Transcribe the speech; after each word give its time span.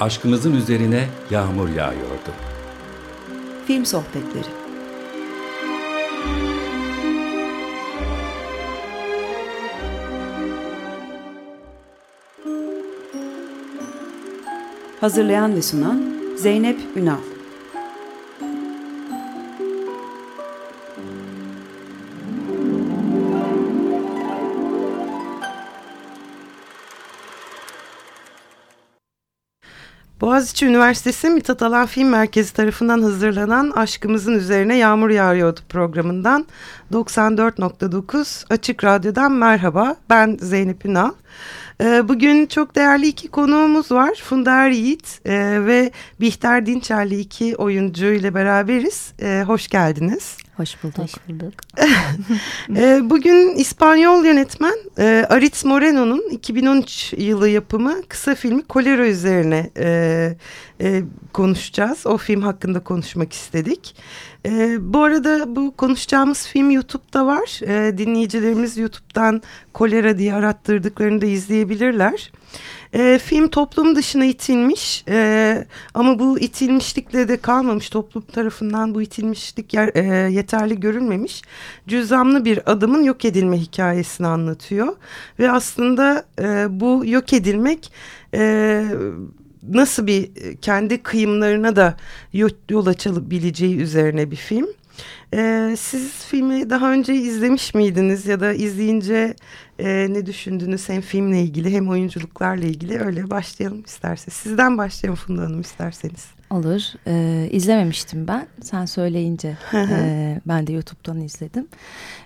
aşkımızın 0.00 0.54
üzerine 0.54 1.08
yağmur 1.30 1.68
yağıyordu. 1.68 2.32
Film 3.66 3.86
Sohbetleri 3.86 4.48
Hazırlayan 15.00 15.56
ve 15.56 15.62
sunan 15.62 16.02
Zeynep 16.36 16.78
Ünal 16.96 17.37
Boğaziçi 30.38 30.66
Üniversitesi 30.66 31.30
Mithat 31.30 31.62
Alan 31.62 31.86
Film 31.86 32.08
Merkezi 32.08 32.54
tarafından 32.54 33.02
hazırlanan 33.02 33.70
Aşkımızın 33.70 34.34
Üzerine 34.34 34.76
Yağmur 34.76 35.10
Yağıyordu 35.10 35.60
programından 35.68 36.46
94.9 36.92 38.44
Açık 38.50 38.84
Radyo'dan 38.84 39.32
merhaba. 39.32 39.96
Ben 40.10 40.38
Zeynep 40.40 40.84
Ünal. 40.84 41.10
Ee, 41.80 42.08
bugün 42.08 42.46
çok 42.46 42.74
değerli 42.74 43.06
iki 43.06 43.28
konuğumuz 43.28 43.92
var. 43.92 44.14
Funda 44.24 44.66
Yiğit 44.66 45.20
e, 45.24 45.66
ve 45.66 45.90
Bihter 46.20 46.66
Dinçerli 46.66 47.20
iki 47.20 47.56
oyuncu 47.56 48.06
ile 48.06 48.34
beraberiz. 48.34 49.12
Ee, 49.22 49.44
hoş 49.46 49.68
geldiniz. 49.68 50.36
Hoş 50.56 50.82
bulduk. 50.82 50.98
Hoş 50.98 51.12
bulduk. 51.28 51.54
Ee, 52.76 53.00
bugün 53.10 53.54
İspanyol 53.54 54.24
yönetmen 54.24 54.74
e, 54.98 55.26
Aritz 55.28 55.64
Moreno'nun 55.64 56.30
2013 56.30 57.14
yılı 57.18 57.48
yapımı 57.48 58.02
kısa 58.08 58.34
filmi 58.34 58.62
Kolera 58.62 59.06
üzerine 59.06 59.70
e, 59.76 60.36
e, 60.80 61.02
konuşacağız. 61.32 62.06
O 62.06 62.16
film 62.16 62.42
hakkında 62.42 62.80
konuşmak 62.80 63.32
istedik. 63.32 63.96
E, 64.46 64.76
bu 64.94 65.02
arada 65.02 65.56
bu 65.56 65.76
konuşacağımız 65.76 66.46
film 66.46 66.70
YouTube'da 66.70 67.26
var. 67.26 67.60
E, 67.62 67.98
dinleyicilerimiz 67.98 68.78
YouTube'dan 68.78 69.42
kolera 69.72 70.18
diye 70.18 70.34
arattırdıklarını 70.34 71.20
da 71.20 71.26
izleyebilirler. 71.26 72.30
E, 72.92 73.18
film 73.18 73.48
toplum 73.48 73.96
dışına 73.96 74.24
itilmiş 74.24 75.04
e, 75.08 75.66
ama 75.94 76.18
bu 76.18 76.38
itilmişlikle 76.38 77.28
de 77.28 77.36
kalmamış 77.36 77.90
toplum 77.90 78.22
tarafından 78.22 78.94
bu 78.94 79.02
itilmişlik 79.02 79.74
yer, 79.74 79.90
e, 79.94 80.30
yeterli 80.32 80.80
görülmemiş 80.80 81.42
cüzamlı 81.88 82.44
bir 82.44 82.72
adamın 82.72 83.02
yok 83.02 83.24
edilme 83.24 83.56
hikayesini 83.56 84.26
anlatıyor 84.26 84.96
ve 85.38 85.50
aslında 85.50 86.24
e, 86.40 86.66
bu 86.80 87.02
yok 87.06 87.32
edilmek 87.32 87.92
e, 88.34 88.84
nasıl 89.68 90.06
bir 90.06 90.30
kendi 90.56 91.02
kıyımlarına 91.02 91.76
da 91.76 91.96
yol 92.70 92.86
açabileceği 92.86 93.76
üzerine 93.76 94.30
bir 94.30 94.36
film. 94.36 94.66
Ee, 95.34 95.74
siz 95.78 96.24
filmi 96.24 96.70
daha 96.70 96.92
önce 96.92 97.14
izlemiş 97.14 97.74
miydiniz 97.74 98.26
ya 98.26 98.40
da 98.40 98.52
izleyince 98.52 99.34
e, 99.78 99.88
ne 99.88 100.26
düşündünüz 100.26 100.88
hem 100.88 101.00
filmle 101.00 101.42
ilgili 101.42 101.70
hem 101.70 101.88
oyunculuklarla 101.88 102.64
ilgili 102.64 103.00
öyle 103.00 103.30
başlayalım 103.30 103.82
isterseniz. 103.86 104.34
Sizden 104.34 104.78
başlayalım 104.78 105.16
Funda 105.16 105.42
Hanım 105.42 105.60
isterseniz. 105.60 106.26
Olur. 106.50 106.82
Ee, 107.06 107.48
izlememiştim 107.52 108.28
ben. 108.28 108.46
Sen 108.62 108.84
söyleyince 108.84 109.58
e, 109.74 110.40
ben 110.46 110.66
de 110.66 110.72
YouTube'dan 110.72 111.20
izledim. 111.20 111.68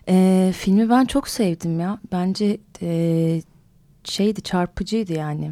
E, 0.08 0.52
filmi 0.56 0.90
ben 0.90 1.04
çok 1.04 1.28
sevdim 1.28 1.80
ya. 1.80 1.98
Bence 2.12 2.58
e, 2.82 3.42
şeydi 4.04 4.42
çarpıcıydı 4.42 5.12
yani. 5.12 5.50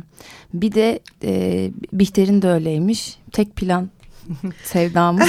Bir 0.54 0.72
de 0.72 1.00
e, 1.24 1.70
Bihter'in 1.92 2.42
de 2.42 2.48
öyleymiş. 2.48 3.18
Tek 3.32 3.56
plan 3.56 3.88
sevdamı. 4.64 5.20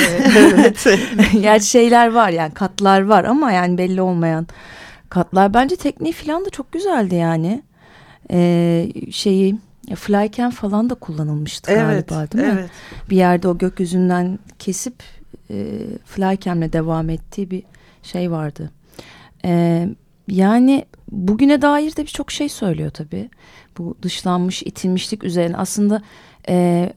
yani 1.42 1.62
şeyler 1.62 2.12
var 2.12 2.30
yani 2.30 2.54
katlar 2.54 3.02
var 3.02 3.24
ama 3.24 3.52
yani 3.52 3.78
belli 3.78 4.02
olmayan 4.02 4.48
katlar. 5.10 5.54
Bence 5.54 5.76
tekniği 5.76 6.14
falan 6.14 6.46
da 6.46 6.50
çok 6.50 6.72
güzeldi 6.72 7.16
yani. 7.16 7.64
Ee, 8.31 8.88
şeyi 9.12 9.58
flycam 9.96 10.52
falan 10.52 10.90
da 10.90 10.96
kullanılmıştı 10.96 11.72
evet, 11.72 12.10
galiba 12.10 12.31
değil 12.31 12.54
mi? 12.54 12.60
Evet. 12.60 12.70
Bir 13.10 13.16
yerde 13.18 13.48
o 13.48 13.58
gökyüzünden 13.58 14.40
kesip 14.60 15.04
e, 15.50 15.78
flycamle 16.06 16.74
devam 16.74 17.10
ettiği 17.10 17.52
bir 17.52 17.64
şey 18.04 18.31
vardı. 18.31 18.72
Ee, 19.46 19.90
yani 20.28 20.86
bugüne 21.12 21.62
dair 21.62 21.96
de 21.96 22.02
birçok 22.02 22.32
şey 22.32 22.50
söylüyor 22.50 22.92
tabii. 22.92 23.30
Bu 23.78 23.96
dışlanmış, 24.02 24.64
itilmişlik 24.64 25.24
üzerine 25.24 25.58
aslında 25.58 26.02
e, 26.50 26.90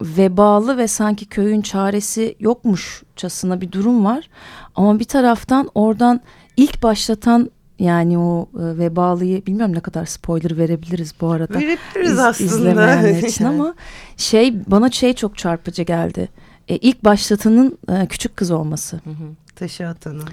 vebalı 0.00 0.78
ve 0.78 0.88
sanki 0.88 1.26
köyün 1.26 1.60
çaresi 1.60 2.36
yokmuşçasına 2.40 3.60
bir 3.60 3.72
durum 3.72 4.04
var. 4.04 4.28
Ama 4.74 4.98
bir 4.98 5.04
taraftan 5.04 5.70
oradan 5.74 6.20
ilk 6.56 6.82
başlatan 6.82 7.50
yani 7.78 8.18
o 8.18 8.48
e, 8.54 8.78
vebalıyı 8.78 9.46
bilmiyorum 9.46 9.74
ne 9.74 9.80
kadar 9.80 10.06
spoiler 10.06 10.58
verebiliriz 10.58 11.14
bu 11.20 11.30
arada. 11.30 11.54
Verebiliriz 11.54 12.12
İz, 12.12 12.18
aslında. 12.18 12.50
İzlemeyenler 12.50 13.22
için 13.28 13.44
ama 13.44 13.74
şey 14.16 14.70
bana 14.70 14.90
şey 14.90 15.14
çok 15.14 15.38
çarpıcı 15.38 15.82
geldi. 15.82 16.28
E, 16.68 16.76
ilk 16.76 17.04
başlatanın 17.04 17.78
e, 17.88 18.06
küçük 18.06 18.36
kız 18.36 18.50
olması. 18.50 18.96
Hı 18.96 19.10
hı. 19.10 19.54
Taşı 19.56 19.88
atanın. 19.88 20.28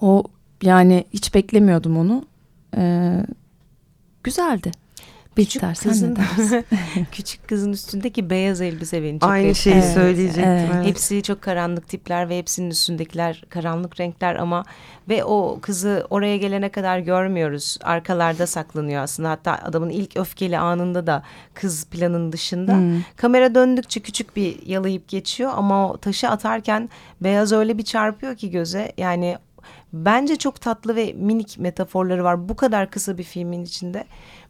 O 0.00 0.24
yani 0.62 1.04
hiç 1.12 1.34
beklemiyordum 1.34 1.96
onu. 1.96 2.24
E, 2.76 3.12
güzeldi. 4.24 4.72
Küçük 5.36 5.62
kızın, 5.82 6.18
küçük 7.12 7.48
kızın 7.48 7.72
üstündeki 7.72 8.30
beyaz 8.30 8.60
elbise 8.60 9.02
beni 9.02 9.20
çok 9.20 9.30
Aynı 9.30 9.54
şeyi 9.54 9.74
evet, 9.74 9.94
söyleyecektim. 9.94 10.44
Evet. 10.44 10.70
Evet. 10.74 10.86
Hepsi 10.86 11.22
çok 11.22 11.42
karanlık 11.42 11.88
tipler 11.88 12.28
ve 12.28 12.38
hepsinin 12.38 12.70
üstündekiler 12.70 13.44
karanlık 13.48 14.00
renkler 14.00 14.36
ama 14.36 14.64
ve 15.08 15.24
o 15.24 15.58
kızı 15.62 16.06
oraya 16.10 16.36
gelene 16.36 16.68
kadar 16.68 16.98
görmüyoruz. 16.98 17.78
Arkalarda 17.82 18.46
saklanıyor 18.46 19.02
aslında. 19.02 19.30
Hatta 19.30 19.58
adamın 19.64 19.90
ilk 19.90 20.16
öfkeli 20.16 20.58
anında 20.58 21.06
da 21.06 21.22
kız 21.54 21.86
planın 21.86 22.32
dışında. 22.32 22.74
Hmm. 22.74 23.02
Kamera 23.16 23.54
döndükçe 23.54 24.00
küçük 24.00 24.36
bir 24.36 24.66
yalayıp 24.66 25.08
geçiyor 25.08 25.52
ama 25.54 25.90
o 25.90 25.96
taşı 25.96 26.28
atarken 26.28 26.90
beyaz 27.20 27.52
öyle 27.52 27.78
bir 27.78 27.84
çarpıyor 27.84 28.36
ki 28.36 28.50
göze. 28.50 28.92
Yani 28.98 29.38
bence 29.92 30.36
çok 30.36 30.60
tatlı 30.60 30.96
ve 30.96 31.12
minik 31.12 31.58
metaforları 31.58 32.24
var. 32.24 32.48
Bu 32.48 32.56
kadar 32.56 32.90
kısa 32.90 33.18
bir 33.18 33.22
filmin 33.22 33.64
içinde 33.64 34.04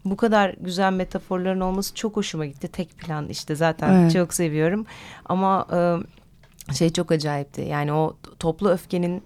bu 0.04 0.16
kadar 0.16 0.54
güzel 0.60 0.92
metaforların 0.92 1.60
olması 1.60 1.94
çok 1.94 2.16
hoşuma 2.16 2.46
gitti. 2.46 2.68
Tek 2.68 2.98
plan 2.98 3.28
işte 3.28 3.54
zaten 3.54 3.94
evet. 3.94 4.12
çok 4.12 4.34
seviyorum. 4.34 4.86
Ama 5.24 5.66
e, 5.72 6.74
şey 6.74 6.92
çok 6.92 7.12
acayipti. 7.12 7.60
Yani 7.60 7.92
o 7.92 8.16
toplu 8.38 8.70
öfkenin 8.70 9.22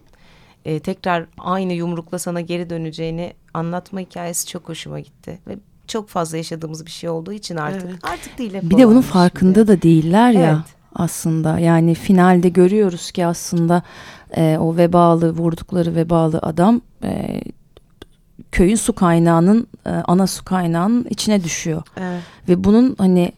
e, 0.65 0.81
tekrar 0.81 1.27
aynı 1.39 1.73
yumrukla 1.73 2.19
sana 2.19 2.41
geri 2.41 2.71
döneceğini 2.71 3.33
anlatma 3.55 4.01
hikayesi 4.01 4.47
çok 4.47 4.69
hoşuma 4.69 5.01
gitti. 5.01 5.39
Ve 5.47 5.59
çok 5.87 6.09
fazla 6.09 6.37
yaşadığımız 6.37 6.87
bir 6.87 6.91
şey 6.91 7.11
olduğu 7.11 7.33
için 7.33 7.57
artık 7.57 7.91
evet. 7.91 7.99
artık 8.03 8.39
değil. 8.39 8.53
Bir 8.63 8.79
de 8.79 8.89
bunun 8.89 9.01
farkında 9.01 9.59
şimdi. 9.59 9.69
da 9.69 9.83
değiller 9.83 10.31
ya. 10.31 10.65
Evet 10.67 10.74
aslında. 10.95 11.59
Yani 11.59 11.95
finalde 11.95 12.49
görüyoruz 12.49 13.11
ki 13.11 13.27
aslında 13.27 13.83
e, 14.37 14.59
o 14.61 14.77
vebalı 14.77 15.31
vurdukları 15.31 15.95
vebalı 15.95 16.39
adam 16.39 16.81
e, 17.05 17.41
köyün 18.53 18.77
su 18.77 18.93
kaynağının 18.93 19.67
e, 19.87 19.91
ana 19.91 20.27
su 20.27 20.45
kaynağının 20.45 21.07
içine 21.11 21.45
düşüyor. 21.45 21.83
Evet. 21.97 22.23
Ve 22.49 22.65
bunun 22.65 22.95
hani 22.99 23.33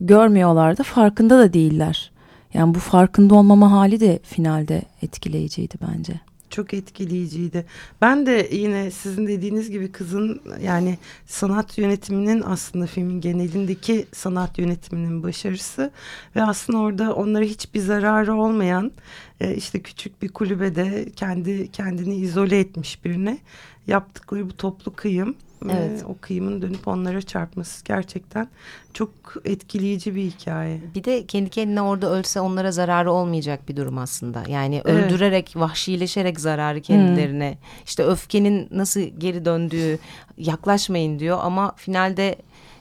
görmüyorlar 0.00 0.78
da 0.78 0.82
farkında 0.82 1.38
da 1.38 1.52
değiller. 1.52 2.12
Yani 2.54 2.74
bu 2.74 2.78
farkında 2.78 3.34
olmama 3.34 3.72
hali 3.72 4.00
de 4.00 4.18
finalde 4.22 4.82
etkileyiciydi 5.02 5.74
bence. 5.88 6.20
Çok 6.52 6.74
etkileyiciydi. 6.74 7.66
Ben 8.00 8.26
de 8.26 8.48
yine 8.52 8.90
sizin 8.90 9.26
dediğiniz 9.26 9.70
gibi 9.70 9.92
kızın 9.92 10.40
yani 10.62 10.98
sanat 11.26 11.78
yönetiminin 11.78 12.42
aslında 12.46 12.86
filmin 12.86 13.20
genelindeki 13.20 14.06
sanat 14.12 14.58
yönetiminin 14.58 15.22
başarısı 15.22 15.90
ve 16.36 16.42
aslında 16.42 16.78
orada 16.78 17.14
onlara 17.14 17.44
hiçbir 17.44 17.80
zararı 17.80 18.34
olmayan 18.34 18.92
e, 19.40 19.54
işte 19.54 19.82
küçük 19.82 20.22
bir 20.22 20.28
kulübede 20.28 21.08
kendi 21.16 21.70
kendini 21.72 22.16
izole 22.16 22.58
etmiş 22.58 23.04
birine 23.04 23.38
yaptıkları 23.86 24.50
bu 24.50 24.56
toplu 24.56 24.92
kıyım 24.94 25.34
evet. 25.70 26.04
o 26.08 26.16
kıyımın 26.20 26.62
dönüp 26.62 26.88
onlara 26.88 27.22
çarpması 27.22 27.84
gerçekten 27.84 28.48
çok 28.94 29.10
etkileyici 29.44 30.14
bir 30.14 30.22
hikaye. 30.22 30.80
Bir 30.94 31.04
de 31.04 31.26
kendi 31.26 31.50
kendine 31.50 31.82
orada 31.82 32.10
ölse 32.10 32.40
onlara 32.40 32.72
zararı 32.72 33.12
olmayacak 33.12 33.68
bir 33.68 33.76
durum 33.76 33.98
aslında. 33.98 34.42
Yani 34.48 34.82
evet. 34.84 35.04
öldürerek, 35.04 35.52
vahşileşerek 35.56 36.40
zararı 36.40 36.80
kendilerine. 36.80 37.50
Hmm. 37.50 37.84
İşte 37.84 38.04
öfkenin 38.04 38.68
nasıl 38.70 39.00
geri 39.00 39.44
döndüğü 39.44 39.98
yaklaşmayın 40.38 41.18
diyor 41.18 41.38
ama 41.42 41.72
finalde 41.76 42.36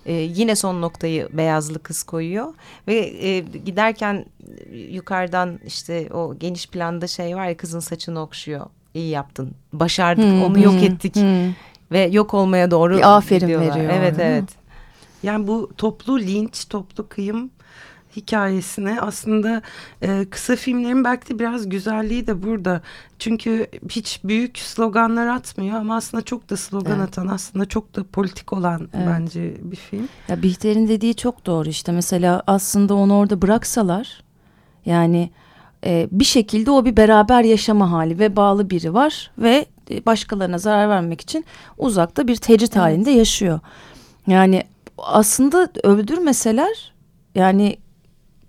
e, 0.06 0.14
yine 0.14 0.56
son 0.56 0.82
noktayı 0.82 1.30
beyazlı 1.34 1.80
kız 1.80 2.04
koyuyor 2.04 2.54
ve 2.88 2.96
e, 3.28 3.40
giderken 3.40 4.26
yukarıdan 4.72 5.60
işte 5.66 6.10
o 6.14 6.40
geniş 6.40 6.68
planda 6.68 7.08
şey 7.08 7.36
var 7.36 7.48
ya 7.48 7.58
kızın 7.58 7.80
saçını 7.80 8.22
okşuyor 8.22 8.66
iyi 8.94 9.10
yaptın. 9.10 9.52
Başardık 9.74 10.26
hmm, 10.26 10.44
onu 10.44 10.60
yok 10.60 10.84
ettik. 10.84 11.16
Hmm. 11.16 11.54
Ve 11.92 12.00
yok 12.12 12.34
olmaya 12.34 12.72
doğru 12.72 12.98
Bir 12.98 13.18
aferin 13.18 13.40
gidiyorlar. 13.40 13.76
veriyor. 13.76 13.92
Evet 13.96 14.16
evet. 14.20 14.44
Yani 15.24 15.48
bu 15.48 15.72
toplu 15.78 16.20
linç, 16.20 16.66
toplu 16.70 17.10
kıyım 17.10 17.50
hikayesine 18.16 19.02
aslında 19.02 19.62
e, 20.02 20.26
kısa 20.30 20.56
filmlerin 20.56 21.04
belki 21.04 21.30
de 21.34 21.40
biraz 21.40 21.70
güzelliği 21.70 22.28
de 22.28 22.44
burada. 22.44 22.82
Çünkü 23.20 23.68
hiç 23.90 24.20
büyük 24.24 24.58
sloganlar 24.58 25.28
atmıyor 25.28 25.78
ama 25.78 25.96
aslında 25.96 26.24
çok 26.24 26.50
da 26.50 26.58
slogan 26.58 27.00
Evet. 27.00 27.08
atan 27.10 27.28
aslında 27.28 27.66
çok 27.66 27.96
da 27.96 28.04
politik 28.04 28.54
olan 28.54 28.90
Evet. 28.94 29.08
bence 29.10 29.54
bir 29.62 29.76
film. 29.76 30.08
Ya 30.28 30.44
Bihter'in 30.44 30.88
dediği 30.88 31.16
çok 31.16 31.46
doğru 31.46 31.70
işte 31.70 31.92
mesela 31.92 32.44
aslında 32.48 32.96
onu 32.96 33.14
orada 33.18 33.42
bıraksalar 33.42 34.24
yani 34.86 35.32
e, 35.86 36.08
bir 36.12 36.26
şekilde 36.26 36.72
o 36.72 36.86
bir 36.86 36.98
beraber 36.98 37.44
yaşama 37.44 37.92
hali 37.92 38.20
ve 38.20 38.36
bağlı 38.36 38.70
biri 38.70 38.94
var 38.94 39.32
ve 39.38 39.66
başkalarına 40.06 40.58
zarar 40.58 40.90
vermek 40.90 41.22
için 41.22 41.46
uzakta 41.78 42.28
bir 42.28 42.36
tecrit 42.36 42.76
halinde 42.76 43.12
yaşıyor. 43.12 43.60
Yani 44.28 44.64
aslında 44.98 45.70
öldürmeseler 45.84 46.94
yani 47.36 47.78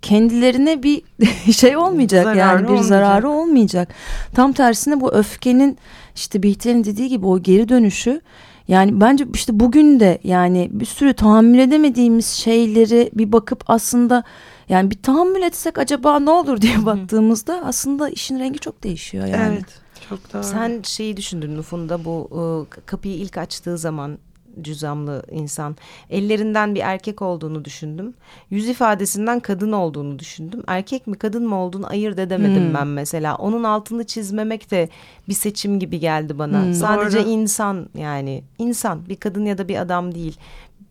kendilerine 0.01 0.83
bir 0.83 1.01
şey 1.53 1.77
olmayacak 1.77 2.23
Zararı 2.23 2.37
yani 2.39 2.59
bir 2.59 2.65
olmayacak. 2.65 2.85
zararı 2.85 3.29
olmayacak. 3.29 3.89
Tam 4.35 4.53
tersine 4.53 5.01
bu 5.01 5.13
öfkenin 5.13 5.77
işte 6.15 6.43
Bihter'in 6.43 6.83
dediği 6.83 7.09
gibi 7.09 7.25
o 7.25 7.39
geri 7.39 7.69
dönüşü 7.69 8.21
yani 8.67 9.01
bence 9.01 9.25
işte 9.33 9.59
bugün 9.59 9.99
de 9.99 10.19
yani 10.23 10.69
bir 10.71 10.85
sürü 10.85 11.13
tahammül 11.13 11.59
edemediğimiz 11.59 12.27
şeyleri 12.27 13.09
bir 13.13 13.31
bakıp 13.31 13.63
aslında 13.67 14.23
yani 14.69 14.91
bir 14.91 15.01
tahammül 15.01 15.41
etsek 15.41 15.77
acaba 15.77 16.19
ne 16.19 16.29
olur 16.29 16.61
diye 16.61 16.85
baktığımızda 16.85 17.61
aslında 17.65 18.09
işin 18.09 18.39
rengi 18.39 18.59
çok 18.59 18.83
değişiyor 18.83 19.25
yani. 19.25 19.53
Evet. 19.53 19.82
Çok 20.09 20.33
doğru. 20.33 20.43
Sen 20.43 20.81
şeyi 20.83 21.17
düşündün 21.17 21.57
Nufun'da 21.57 22.05
bu 22.05 22.29
e, 22.31 22.81
kapıyı 22.85 23.15
ilk 23.15 23.37
açtığı 23.37 23.77
zaman 23.77 24.17
cüzamlı 24.61 25.23
insan. 25.31 25.75
Ellerinden 26.09 26.75
bir 26.75 26.79
erkek 26.79 27.21
olduğunu 27.21 27.65
düşündüm. 27.65 28.13
Yüz 28.49 28.69
ifadesinden 28.69 29.39
kadın 29.39 29.71
olduğunu 29.71 30.19
düşündüm. 30.19 30.63
Erkek 30.67 31.07
mi 31.07 31.15
kadın 31.17 31.47
mı 31.47 31.55
olduğunu 31.55 31.87
ayırt 31.87 32.19
edemedim 32.19 32.65
Hmm. 32.67 32.73
ben 32.73 32.87
mesela. 32.87 33.35
Onun 33.35 33.63
altını 33.63 34.03
çizmemek 34.03 34.71
de 34.71 34.89
bir 35.29 35.33
seçim 35.33 35.79
gibi 35.79 35.99
geldi 35.99 36.39
bana. 36.39 36.63
Hmm. 36.63 36.73
Sadece 36.73 37.19
Doğru. 37.23 37.29
insan 37.29 37.89
yani. 37.97 38.43
insan 38.59 39.09
bir 39.09 39.15
kadın 39.15 39.45
ya 39.45 39.57
da 39.57 39.67
bir 39.67 39.75
adam 39.81 40.15
değil. 40.15 40.37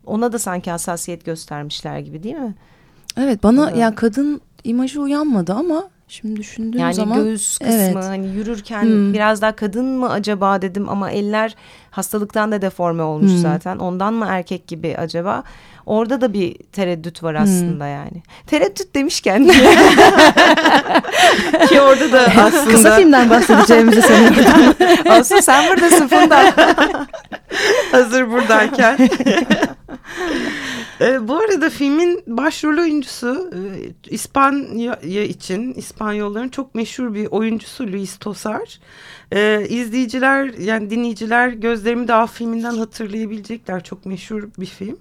Ona 0.05 0.31
da 0.33 0.39
sanki 0.39 0.71
hassasiyet 0.71 1.25
göstermişler 1.25 1.99
gibi 1.99 2.23
değil 2.23 2.35
mi? 2.35 2.55
Evet 3.17 3.43
bana 3.43 3.69
Evet. 3.69 3.79
ya 3.79 3.95
kadın 3.95 4.41
imajı 4.63 5.01
uyanmadı 5.01 5.53
ama 5.53 5.89
şimdi 6.07 6.35
düşündüğüm 6.39 6.81
Yani 6.81 6.93
zaman 6.93 7.23
göğüs 7.23 7.57
kısmı 7.57 7.73
evet. 7.75 7.95
hani 7.95 8.27
yürürken 8.27 8.81
Hmm. 8.83 9.13
biraz 9.13 9.41
daha 9.41 9.51
kadın 9.55 9.85
mı 9.85 10.11
acaba 10.11 10.61
dedim 10.61 10.89
ama 10.89 11.11
eller 11.11 11.55
hastalıktan 11.91 12.51
da 12.51 12.61
deforme 12.61 13.03
olmuş 13.03 13.31
Hmm. 13.31 13.37
zaten. 13.41 13.77
Ondan 13.77 14.13
mı 14.13 14.25
erkek 14.29 14.67
gibi 14.67 14.95
acaba? 14.97 15.43
Orada 15.85 16.21
da 16.21 16.33
bir 16.33 16.55
tereddüt 16.71 17.23
var 17.23 17.35
aslında 17.35 17.87
yani. 17.87 18.23
Tereddüt 18.47 18.95
demişken 18.95 19.47
ki 21.69 21.81
orada 21.81 22.11
da 22.11 22.21
aslında 22.41 22.71
kısa 22.71 22.95
filmden 22.95 23.29
bahsedeceğimizi 23.29 24.01
sanıyordum. 24.01 24.75
aslında 25.09 25.41
sen 25.41 25.69
buradasın 25.69 26.07
Funda. 26.07 26.53
hazır 27.91 28.31
buradayken. 28.31 28.97
E, 31.01 31.27
bu 31.27 31.35
arada 31.37 31.69
filmin 31.69 32.23
başrol 32.27 32.77
oyuncusu 33.03 33.51
e, 33.55 33.93
İspanya 34.09 34.95
için 35.25 35.73
İspanyolların 35.73 36.49
çok 36.49 36.75
meşhur 36.75 37.13
bir 37.13 37.25
oyuncusu 37.25 37.83
Luis 37.87 38.17
Tosar. 38.17 38.79
E, 39.31 39.67
izleyiciler 39.69 40.53
yani 40.53 40.89
dinleyiciler 40.89 41.49
gözlerimi 41.49 42.07
daha 42.07 42.27
filminden 42.27 42.73
hatırlayabilecekler 42.77 43.83
çok 43.83 44.05
meşhur 44.05 44.43
bir 44.59 44.65
film. 44.65 44.97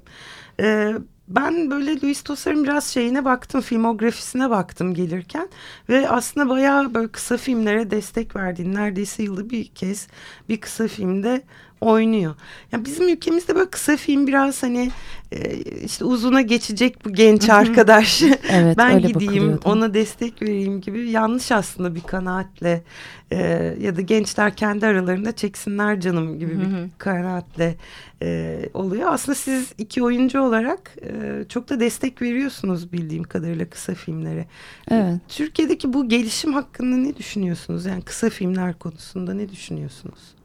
E, 0.61 0.93
ben 1.29 1.71
böyle 1.71 2.01
Luis 2.01 2.23
Tosar'ın 2.23 2.65
biraz 2.65 2.87
şeyine 2.87 3.25
baktım, 3.25 3.61
filmografisine 3.61 4.51
baktım 4.51 4.95
gelirken 4.95 5.49
ve 5.89 6.09
aslında 6.09 6.49
bayağı 6.49 6.95
böyle 6.95 7.09
kısa 7.09 7.37
filmlere 7.37 7.91
destek 7.91 8.37
verdiğini 8.37 8.75
neredeyse 8.75 9.23
yılda 9.23 9.51
bir 9.51 9.65
kez 9.65 10.09
bir 10.49 10.61
kısa 10.61 10.89
filmde 10.89 11.43
oynuyor. 11.83 12.35
Ya 12.73 12.85
bizim 12.85 13.09
ülkemizde 13.09 13.55
böyle 13.55 13.71
kısa 13.71 13.97
film 13.97 14.27
biraz 14.27 14.63
hani 14.63 14.91
e, 15.33 15.55
işte 15.85 16.05
uzuna 16.05 16.41
geçecek 16.41 17.05
bu 17.05 17.13
genç 17.13 17.49
arkadaş. 17.49 18.23
Evet 18.51 18.79
ben 18.79 19.01
gideyim 19.01 19.59
ona 19.65 19.95
destek 19.95 20.43
vereyim 20.43 20.81
gibi 20.81 21.11
yanlış 21.11 21.53
aslında 21.53 21.95
bir 21.95 22.01
kanaatle 22.01 22.83
e, 23.31 23.37
ya 23.81 23.97
da 23.97 24.01
gençler 24.01 24.57
kendi 24.57 24.87
aralarında 24.87 25.33
çeksinler 25.33 26.01
canım 26.01 26.39
gibi 26.39 26.59
bir 26.61 26.67
kanaatle 26.99 27.77
e, 28.23 28.61
oluyor. 28.75 29.13
Aslında 29.13 29.35
siz 29.37 29.73
iki 29.79 30.03
oyuncu 30.03 30.41
olarak 30.41 30.97
e, 31.03 31.45
çok 31.49 31.69
da 31.69 31.81
destek 31.81 32.23
veriyorsunuz 32.23 32.93
bildiğim 32.93 33.25
kadarıyla 33.25 33.71
kısa 33.71 33.95
filmlere. 33.95 34.47
Evet. 34.91 35.21
Türkiye'deki 35.29 35.93
bu 35.93 36.09
gelişim 36.09 36.53
hakkında 36.53 36.97
ne 36.97 37.17
düşünüyorsunuz? 37.17 37.87
Yani 37.87 38.03
kısa 38.03 38.31
filmler 38.31 38.79
konusunda 38.79 39.35
ne 39.35 39.49
düşünüyorsunuz? 39.49 40.42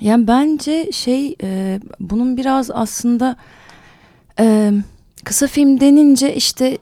Yani 0.00 0.26
bence 0.26 0.92
şey 0.92 1.36
e, 1.42 1.80
bunun 2.00 2.36
biraz 2.36 2.70
aslında 2.70 3.36
e, 4.40 4.72
kısa 5.24 5.46
film 5.46 5.80
denince 5.80 6.34
işte 6.34 6.78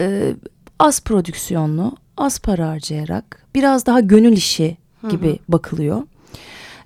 e, 0.00 0.34
az 0.78 1.00
prodüksiyonlu, 1.00 1.96
az 2.16 2.38
para 2.38 2.68
harcayarak 2.68 3.46
biraz 3.54 3.86
daha 3.86 4.00
gönül 4.00 4.32
işi 4.32 4.76
gibi 5.10 5.38
bakılıyor. 5.48 6.02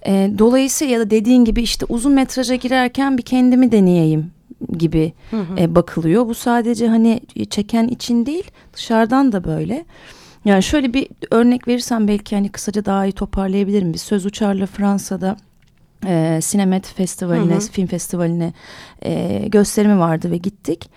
E, 0.07 0.31
dolayısıyla 0.39 0.95
ya 0.95 1.01
da 1.01 1.11
dediğin 1.11 1.45
gibi 1.45 1.63
işte 1.63 1.87
uzun 1.89 2.13
metraja 2.13 2.55
girerken 2.55 3.19
bir 3.19 3.23
kendimi 3.23 3.73
deneyeyim 3.73 4.31
gibi 4.79 5.13
e, 5.59 5.75
bakılıyor. 5.75 6.27
Bu 6.27 6.35
sadece 6.35 6.89
hani 6.89 7.21
çeken 7.51 7.89
için 7.89 8.27
değil 8.27 8.51
dışarıdan 8.75 9.33
da 9.33 9.45
böyle. 9.45 9.85
Yani 10.45 10.63
şöyle 10.63 10.95
bir 10.95 11.09
örnek 11.31 11.69
verirsem 11.69 12.09
belki 12.09 12.35
hani 12.35 12.49
kısaca 12.49 12.85
daha 12.85 13.07
iyi 13.07 13.13
toparlayabilirim. 13.13 13.95
Biz 13.95 14.03
Söz 14.03 14.27
Uçar'la 14.27 14.67
Fransa'da 14.67 15.37
e, 16.07 16.41
Sinemet 16.43 16.87
Festivali'ne, 16.87 17.55
Hı 17.55 17.59
hı. 17.59 17.61
film 17.61 17.87
festivaline 17.87 18.53
e, 19.05 19.43
gösterimi 19.49 19.99
vardı 19.99 20.31
ve 20.31 20.37
gittik. 20.37 20.91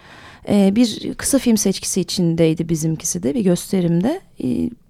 E, 0.49 0.75
bir 0.75 1.13
kısa 1.13 1.37
film 1.39 1.57
seçkisi 1.57 2.01
içindeydi 2.01 2.69
bizimkisi 2.69 3.23
de 3.23 3.33
bir 3.35 3.41
gösterimde. 3.41 4.21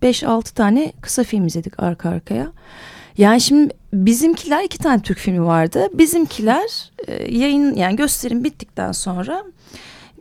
5-6 0.04 0.54
tane 0.54 0.92
kısa 1.02 1.24
film 1.24 1.46
izledik 1.48 1.80
arka 1.84 2.10
arkaya. 2.10 2.48
Yani 3.18 3.42
şimdi 3.42 3.74
bizimkiler 3.94 4.64
iki 4.64 4.78
tane 4.78 5.02
Türk 5.02 5.18
filmi 5.18 5.46
vardı. 5.46 5.88
Bizimkiler 5.94 6.92
e, 7.08 7.38
yayın 7.38 7.76
yani 7.76 7.96
gösterim 7.96 8.44
bittikten 8.44 8.92
sonra 8.92 9.44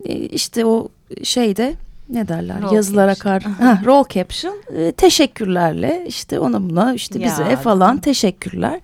e, 0.05 0.15
işte 0.15 0.65
o 0.67 0.89
şeyde 1.23 1.75
ne 2.09 2.29
derler 2.29 2.63
Roll 2.63 2.73
yazılar 2.75 3.15
caption. 3.15 3.33
akar. 3.33 3.53
Ha, 3.53 3.83
roll 3.87 4.05
caption 4.09 4.55
e, 4.77 4.93
teşekkürlerle 4.93 6.05
işte 6.09 6.39
ona 6.41 6.71
buna 6.71 6.95
işte 6.95 7.19
Ya. 7.19 7.25
bize 7.27 7.57
falan 7.57 7.99
teşekkürler. 7.99 8.81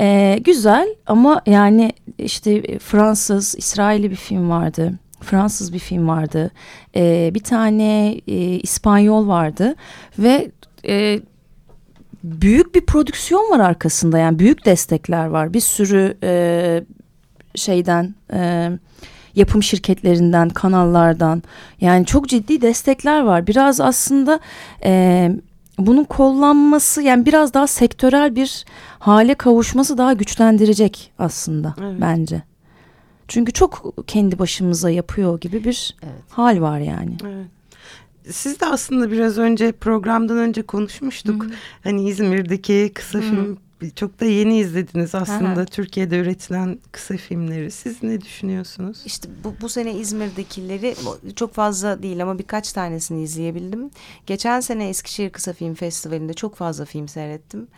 E, 0.00 0.38
güzel 0.44 0.94
ama 1.06 1.42
yani 1.46 1.92
işte 2.18 2.78
Fransız, 2.78 3.54
İsrailli 3.58 4.10
bir 4.10 4.16
film 4.16 4.50
vardı. 4.50 4.92
Fransız 5.20 5.72
bir 5.72 5.78
film 5.78 6.08
vardı. 6.08 6.50
E, 6.96 7.30
bir 7.34 7.42
tane 7.42 8.08
e, 8.28 8.36
İspanyol 8.36 9.28
vardı 9.28 9.74
ve 10.18 10.50
e, 10.88 11.20
büyük 12.24 12.74
bir 12.74 12.86
prodüksiyon 12.86 13.50
var 13.50 13.60
arkasında 13.60 14.18
yani 14.18 14.38
büyük 14.38 14.64
destekler 14.64 15.26
var. 15.26 15.54
Bir 15.54 15.60
sürü 15.60 16.16
e, 16.22 16.84
şeyden 17.54 18.14
e, 18.32 18.70
yapım 19.34 19.62
şirketlerinden, 19.62 20.48
kanallardan 20.48 21.42
yani 21.80 22.06
çok 22.06 22.28
ciddi 22.28 22.60
destekler 22.60 23.20
var. 23.20 23.46
Biraz 23.46 23.80
aslında 23.80 24.40
e, 24.84 25.32
bunun 25.86 26.04
kollanması 26.04 27.02
yani 27.02 27.26
biraz 27.26 27.54
daha 27.54 27.66
sektörel 27.66 28.36
bir 28.36 28.64
hale 28.98 29.34
kavuşması 29.34 29.98
daha 29.98 30.12
güçlendirecek 30.12 31.12
aslında 31.18 31.74
Evet. 31.80 31.94
bence. 32.00 32.42
Çünkü 33.28 33.52
çok 33.52 33.94
kendi 34.06 34.38
başımıza 34.38 34.90
yapıyor 34.90 35.40
gibi 35.40 35.64
bir 35.64 35.96
Evet. 36.02 36.22
hal 36.30 36.60
var 36.60 36.78
yani. 36.78 37.16
Evet. 37.24 37.46
Siz 38.34 38.60
de 38.60 38.66
aslında 38.66 39.10
biraz 39.12 39.38
önce 39.38 39.72
programdan 39.72 40.36
önce 40.38 40.62
konuşmuştuk. 40.62 41.46
Hani 41.84 42.08
İzmir'deki 42.08 42.90
kısa 42.94 43.20
film 43.20 43.58
çok 43.96 44.20
da 44.20 44.24
yeni 44.24 44.58
izlediniz 44.58 45.14
aslında 45.14 45.60
hı. 45.60 45.66
Türkiye'de 45.66 46.18
üretilen 46.18 46.78
kısa 46.92 47.16
filmleri. 47.16 47.70
Siz 47.70 48.02
ne 48.02 48.20
düşünüyorsunuz? 48.20 49.02
İşte 49.04 49.28
bu, 49.44 49.54
bu 49.60 49.68
sene 49.68 49.94
İzmir'dekileri 49.94 50.94
çok 51.36 51.54
fazla 51.54 52.02
değil 52.02 52.22
ama 52.22 52.38
birkaç 52.38 52.72
tanesini 52.72 53.22
izleyebildim. 53.22 53.90
Geçen 54.26 54.60
sene 54.60 54.88
Eskişehir 54.88 55.30
Kısa 55.30 55.52
Film 55.52 55.74
Festivali'nde 55.74 56.34
çok 56.34 56.56
fazla 56.56 56.84
film 56.84 57.08
seyrettim. 57.08 57.68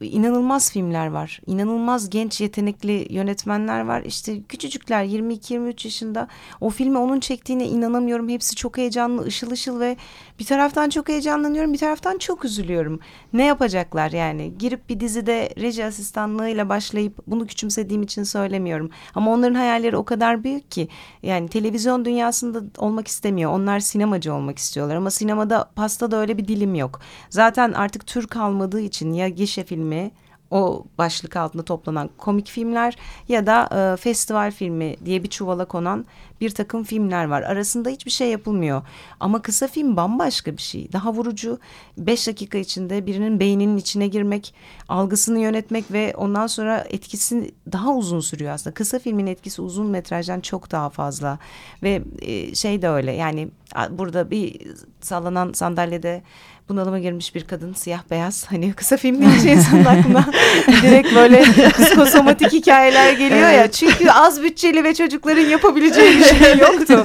İnanılmaz 0.00 0.72
filmler 0.72 1.06
var. 1.06 1.40
İnanılmaz 1.46 2.10
genç 2.10 2.40
yetenekli 2.40 3.06
yönetmenler 3.10 3.80
var. 3.80 4.02
İşte 4.02 4.42
küçücükler 4.42 5.04
22-23 5.04 5.86
yaşında. 5.86 6.28
O 6.60 6.70
filmi 6.70 6.98
onun 6.98 7.20
çektiğine 7.20 7.66
inanamıyorum. 7.66 8.28
Hepsi 8.28 8.54
çok 8.54 8.76
heyecanlı, 8.78 9.22
ışıl 9.22 9.50
ışıl 9.50 9.80
ve 9.80 9.96
Bir 10.38 10.44
taraftan 10.44 10.90
çok 10.90 11.08
heyecanlanıyorum, 11.08 11.72
bir 11.72 11.78
taraftan 11.78 12.18
çok 12.18 12.44
üzülüyorum. 12.44 13.00
Ne 13.32 13.44
yapacaklar 13.44 14.10
yani? 14.10 14.58
Girip 14.58 14.88
bir 14.88 15.00
dizide 15.00 15.50
reji 15.60 15.84
asistanlığıyla 15.84 16.68
başlayıp 16.68 17.18
bunu 17.26 17.46
küçümsediğim 17.46 18.02
için 18.02 18.22
söylemiyorum. 18.22 18.90
Ama 19.14 19.32
onların 19.32 19.54
hayalleri 19.54 19.96
o 19.96 20.04
kadar 20.04 20.44
büyük 20.44 20.70
ki 20.70 20.88
yani 21.22 21.48
televizyon 21.48 22.04
dünyasında 22.04 22.62
olmak 22.78 23.08
istemiyor. 23.08 23.52
Onlar 23.52 23.80
sinemacı 23.80 24.34
olmak 24.34 24.58
istiyorlar 24.58 24.96
ama 24.96 25.10
sinemada 25.10 25.70
pasta 25.76 26.10
da 26.10 26.16
öyle 26.16 26.38
bir 26.38 26.48
dilim 26.48 26.74
yok. 26.74 27.00
Zaten 27.30 27.72
artık 27.72 28.06
tür 28.06 28.26
kalmadığı 28.26 28.80
için 28.80 29.12
ya 29.12 29.28
gişe 29.28 29.64
filmi 29.64 30.10
o 30.50 30.84
başlık 30.98 31.36
altında 31.36 31.62
toplanan 31.62 32.10
komik 32.18 32.48
filmler 32.48 32.96
ya 33.28 33.46
da 33.46 33.68
e, 33.92 33.96
festival 33.96 34.50
filmi 34.50 34.96
diye 35.04 35.22
bir 35.22 35.28
çuvala 35.28 35.64
konan 35.64 36.06
bir 36.40 36.50
takım 36.50 36.84
filmler 36.84 37.24
var. 37.24 37.42
Arasında 37.42 37.88
hiçbir 37.88 38.10
şey 38.10 38.30
yapılmıyor. 38.30 38.82
Ama 39.20 39.42
kısa 39.42 39.68
film 39.68 39.96
bambaşka 39.96 40.56
bir 40.56 40.62
şey. 40.62 40.92
Daha 40.92 41.12
vurucu. 41.12 41.58
Beş 41.98 42.26
dakika 42.26 42.58
içinde 42.58 43.06
birinin 43.06 43.40
beyninin 43.40 43.76
içine 43.76 44.08
girmek, 44.08 44.54
algısını 44.88 45.38
yönetmek 45.38 45.92
ve 45.92 46.14
ondan 46.16 46.46
sonra 46.46 46.84
etkisi 46.90 47.54
daha 47.72 47.94
uzun 47.94 48.20
sürüyor 48.20 48.52
aslında. 48.52 48.74
Kısa 48.74 48.98
filmin 48.98 49.26
etkisi 49.26 49.62
uzun 49.62 49.86
metrajdan 49.86 50.40
çok 50.40 50.70
daha 50.70 50.90
fazla. 50.90 51.38
Ve 51.82 52.02
e, 52.22 52.54
şey 52.54 52.82
de 52.82 52.88
öyle 52.88 53.12
yani 53.12 53.48
burada 53.90 54.30
bir 54.30 54.60
sallanan 55.00 55.52
sandalyede 55.52 56.22
bunalıma 56.68 56.98
girmiş 56.98 57.34
bir 57.34 57.44
kadın 57.44 57.72
siyah 57.72 58.00
beyaz 58.10 58.46
hani 58.48 58.72
kısa 58.72 58.96
film 58.96 59.22
deyince 59.22 59.52
insanın 59.52 59.84
aklına 59.84 60.24
direkt 60.82 61.14
böyle 61.14 61.42
psikosomatik 61.70 62.52
hikayeler 62.52 63.12
geliyor 63.12 63.50
ya 63.50 63.70
çünkü 63.70 64.10
az 64.10 64.42
bütçeli 64.42 64.84
ve 64.84 64.94
çocukların 64.94 65.46
yapabileceği 65.46 66.18
bir 66.18 66.24
şey 66.24 66.58
yoktu. 66.58 67.04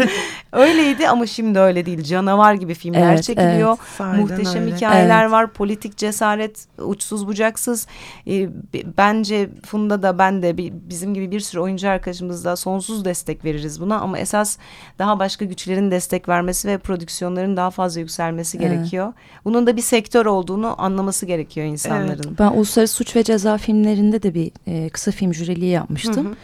Öyleydi 0.51 1.09
ama 1.09 1.27
şimdi 1.27 1.59
öyle 1.59 1.85
değil. 1.85 2.03
Canavar 2.03 2.53
gibi 2.53 2.73
filmler 2.73 3.13
evet, 3.13 3.23
çekiliyor. 3.23 3.77
Evet. 4.01 4.19
Muhteşem 4.19 4.63
öyle. 4.63 4.75
hikayeler 4.75 5.21
evet. 5.21 5.31
var. 5.31 5.53
Politik 5.53 5.97
cesaret 5.97 6.67
uçsuz 6.77 7.27
bucaksız. 7.27 7.87
E, 8.27 8.49
bence 8.97 9.49
Funda 9.65 10.03
da 10.03 10.19
ben 10.19 10.41
de 10.41 10.57
bizim 10.89 11.13
gibi 11.13 11.31
bir 11.31 11.39
sürü 11.39 11.61
oyuncu 11.61 11.89
arkadaşımız 11.89 12.45
da 12.45 12.55
sonsuz 12.55 13.05
destek 13.05 13.45
veririz 13.45 13.81
buna 13.81 13.99
ama 13.99 14.19
esas 14.19 14.57
daha 14.99 15.19
başka 15.19 15.45
güçlerin 15.45 15.91
destek 15.91 16.29
vermesi 16.29 16.67
ve 16.67 16.77
prodüksiyonların 16.77 17.57
daha 17.57 17.69
fazla 17.69 17.99
yükselmesi 17.99 18.57
evet. 18.57 18.69
gerekiyor. 18.69 19.13
Bunun 19.51 19.67
da 19.67 19.77
bir 19.77 19.81
sektör 19.81 20.25
olduğunu 20.25 20.75
anlaması 20.77 21.25
gerekiyor 21.25 21.67
insanların. 21.67 22.23
Evet. 22.27 22.39
Ben 22.39 22.51
uluslararası 22.51 22.93
suç 22.93 23.15
ve 23.15 23.23
ceza 23.23 23.57
filmlerinde 23.57 24.23
de 24.23 24.33
bir 24.33 24.51
e, 24.67 24.89
kısa 24.89 25.11
film 25.11 25.33
jüreliği 25.33 25.71
yapmıştım. 25.71 26.25
Hı 26.25 26.29
hı. 26.29 26.35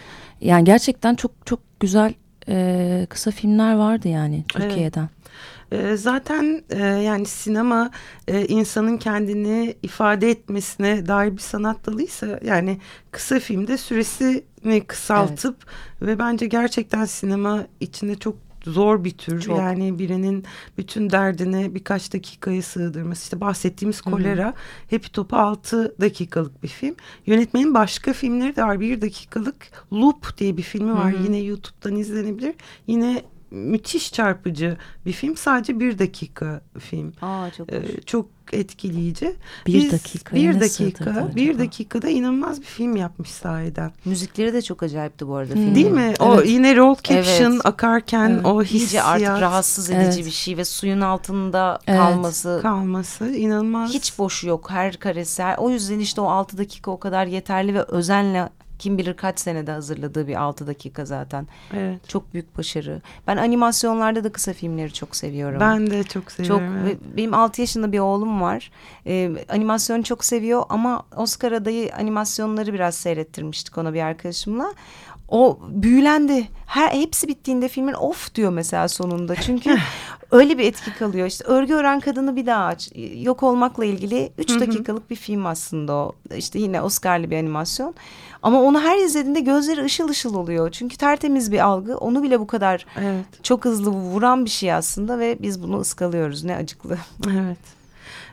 Yani 0.41 0.63
gerçekten 0.63 1.15
çok 1.15 1.31
çok 1.45 1.59
güzel 1.79 2.13
e, 2.49 3.07
kısa 3.09 3.31
filmler 3.31 3.75
vardı 3.75 4.07
yani 4.07 4.43
Türkiye'den. 4.47 5.09
Evet. 5.71 5.99
zaten 5.99 6.63
e, 6.69 6.83
yani 6.83 7.25
sinema 7.25 7.91
e, 8.27 8.45
insanın 8.45 8.97
kendini 8.97 9.75
ifade 9.83 10.29
etmesine 10.29 11.07
dair 11.07 11.33
bir 11.33 11.41
sanat 11.41 11.85
dalıysa 11.85 12.39
yani 12.45 12.77
kısa 13.11 13.39
filmde 13.39 13.77
süresini 13.77 14.81
kısaltıp 14.87 15.57
evet. 15.65 16.09
ve 16.09 16.19
bence 16.19 16.47
gerçekten 16.47 17.05
sinema 17.05 17.63
içinde 17.79 18.15
çok 18.15 18.46
zor 18.67 19.03
bir 19.03 19.11
tür. 19.11 19.41
Çok. 19.41 19.57
Yani 19.57 19.99
birinin 19.99 20.45
bütün 20.77 21.09
derdini 21.09 21.75
birkaç 21.75 22.13
dakikaya 22.13 22.61
sığdırması. 22.61 23.23
İşte 23.23 23.41
bahsettiğimiz 23.41 24.01
kolera. 24.01 24.53
Happy 24.91 25.07
Top'u 25.13 25.35
6 25.35 25.95
dakikalık 26.01 26.63
bir 26.63 26.67
film. 26.67 26.95
Yönetmenin 27.25 27.73
başka 27.73 28.13
filmleri 28.13 28.55
de 28.55 28.63
var. 28.63 28.79
Bir 28.79 29.01
dakikalık 29.01 29.55
Loop 29.93 30.37
diye 30.37 30.57
bir 30.57 30.63
filmi 30.63 30.93
var. 30.93 31.13
Hı 31.13 31.17
-hı. 31.17 31.23
Yine 31.23 31.37
YouTube'dan 31.37 31.95
izlenebilir. 31.95 32.55
Yine 32.87 33.23
müthiş 33.51 34.13
çarpıcı 34.13 34.77
bir 35.05 35.11
film. 35.11 35.37
Sadece 35.37 35.79
bir 35.79 35.99
dakika 35.99 36.61
film. 36.79 37.13
Aa, 37.21 37.49
çok 37.57 37.73
ee, 37.73 38.01
çok 38.05 38.25
etkileyici. 38.53 39.35
Bir 39.67 39.73
Biz, 39.73 39.91
dakika. 39.91 40.35
Bir 40.35 40.59
dakika. 40.59 41.35
Bir 41.35 41.59
dakikada 41.59 42.09
inanılmaz 42.09 42.61
bir 42.61 42.65
film 42.65 42.95
yapmış 42.95 43.29
sahiden. 43.29 43.91
Müzikleri 44.05 44.53
de 44.53 44.61
çok 44.61 44.83
acayipti 44.83 45.27
bu 45.27 45.35
arada 45.35 45.53
hmm. 45.53 45.75
Değil 45.75 45.91
mi? 45.91 46.05
Evet. 46.07 46.21
O 46.21 46.41
yine 46.41 46.75
roll 46.75 46.95
caption 46.95 47.51
evet. 47.51 47.65
akarken 47.65 48.29
evet. 48.29 48.45
o 48.45 48.63
hissiyat. 48.63 48.81
İyice 48.81 49.03
artık 49.03 49.41
rahatsız 49.41 49.89
edici 49.89 50.05
evet. 50.05 50.25
bir 50.25 50.31
şey 50.31 50.57
ve 50.57 50.65
suyun 50.65 51.01
altında 51.01 51.79
evet. 51.87 51.99
kalması. 51.99 52.59
Kalması 52.61 53.29
inanılmaz. 53.29 53.93
Hiç 53.93 54.17
boşu 54.17 54.47
yok 54.47 54.69
her 54.69 54.97
karesi. 54.97 55.43
O 55.57 55.69
yüzden 55.69 55.99
işte 55.99 56.21
o 56.21 56.25
altı 56.25 56.57
dakika 56.57 56.91
o 56.91 56.99
kadar 56.99 57.25
yeterli 57.25 57.73
ve 57.73 57.83
özenle 57.83 58.49
kim 58.79 58.97
bilir 58.97 59.13
kaç 59.13 59.39
senede 59.39 59.71
hazırladığı 59.71 60.27
bir 60.27 60.35
altı 60.35 60.67
dakika 60.67 61.05
zaten. 61.05 61.47
Evet. 61.73 62.09
Çok 62.09 62.33
büyük 62.33 62.57
başarı. 62.57 63.01
Ben 63.27 63.37
animasyonlarda 63.37 64.23
da 64.23 64.31
kısa 64.31 64.53
filmleri 64.53 64.93
çok 64.93 65.15
seviyorum. 65.15 65.59
Ben 65.59 65.91
de 65.91 66.03
çok 66.03 66.31
seviyorum. 66.31 66.59
Çok, 66.59 66.85
evet. 66.85 66.97
Benim 67.17 67.33
altı 67.33 67.61
yaşında 67.61 67.91
bir 67.91 67.99
oğlum 67.99 68.41
var. 68.41 68.71
Ee, 69.07 69.31
animasyon 69.49 70.01
çok 70.01 70.25
seviyor 70.25 70.63
ama 70.69 71.03
Oscar 71.15 71.51
adayı 71.51 71.95
animasyonları 71.95 72.73
biraz 72.73 72.95
seyrettirmiştik 72.95 73.77
ona 73.77 73.93
bir 73.93 74.01
arkadaşımla 74.01 74.73
o 75.27 75.59
büyülendi. 75.69 76.47
Her 76.65 76.89
hepsi 76.89 77.27
bittiğinde 77.27 77.67
filmin 77.67 77.93
of 77.93 78.35
diyor 78.35 78.51
mesela 78.51 78.87
sonunda. 78.87 79.35
Çünkü 79.35 79.77
öyle 80.31 80.57
bir 80.57 80.63
etki 80.63 80.93
kalıyor. 80.93 81.27
İşte 81.27 81.43
örgü 81.43 81.73
ören 81.73 81.99
kadını 81.99 82.35
bir 82.35 82.45
daha 82.45 82.65
aç. 82.65 82.91
Yok 83.15 83.43
olmakla 83.43 83.85
ilgili 83.85 84.31
üç 84.37 84.59
dakikalık 84.59 85.09
bir 85.09 85.15
film 85.15 85.45
aslında 85.45 85.93
o. 85.93 86.15
İşte 86.35 86.59
yine 86.59 86.81
Oscar'lı 86.81 87.31
bir 87.31 87.37
animasyon. 87.37 87.93
Ama 88.43 88.61
onu 88.61 88.81
her 88.81 88.97
izlediğinde 88.97 89.39
gözleri 89.39 89.83
ışıl 89.83 90.09
ışıl 90.09 90.35
oluyor. 90.35 90.71
Çünkü 90.71 90.97
tertemiz 90.97 91.51
bir 91.51 91.59
algı. 91.59 91.97
Onu 91.97 92.23
bile 92.23 92.39
bu 92.39 92.47
kadar 92.47 92.85
evet. 92.99 93.43
çok 93.43 93.65
hızlı 93.65 93.91
vuran 93.91 94.45
bir 94.45 94.49
şey 94.49 94.73
aslında 94.73 95.19
ve 95.19 95.37
biz 95.41 95.63
bunu 95.63 95.79
ıskalıyoruz. 95.79 96.43
Ne 96.43 96.55
acıklı. 96.55 96.97
Evet. 97.27 97.76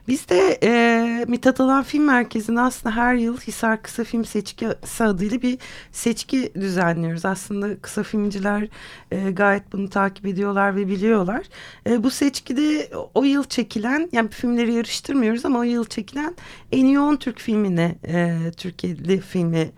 Biz 0.08 0.28
de 0.28 0.58
e, 0.62 1.24
Mithat 1.28 1.60
Alan 1.60 1.82
Film 1.82 2.04
Merkezi'nde 2.04 2.60
aslında 2.60 2.96
her 2.96 3.14
yıl 3.14 3.40
Hisar 3.40 3.82
Kısa 3.82 4.04
Film 4.04 4.24
Seçkisi 4.24 5.04
adıyla 5.04 5.42
bir 5.42 5.58
seçki 5.92 6.52
düzenliyoruz. 6.54 7.24
Aslında 7.24 7.78
kısa 7.80 8.02
filmciler 8.02 8.68
e, 9.10 9.30
gayet 9.30 9.72
bunu 9.72 9.90
takip 9.90 10.26
ediyorlar 10.26 10.76
ve 10.76 10.88
biliyorlar. 10.88 11.46
E, 11.86 12.02
bu 12.02 12.10
seçkide 12.10 12.90
o 13.14 13.24
yıl 13.24 13.44
çekilen 13.44 14.08
yani 14.12 14.30
filmleri 14.30 14.74
yarıştırmıyoruz 14.74 15.44
ama 15.44 15.58
o 15.58 15.62
yıl 15.62 15.84
çekilen 15.84 16.34
en 16.72 16.84
iyi 16.84 17.00
10 17.00 17.16
Türk 17.16 17.40
filmine 17.40 17.94
e, 18.06 18.38
Türkiye'li 18.56 19.20
filmi 19.20 19.70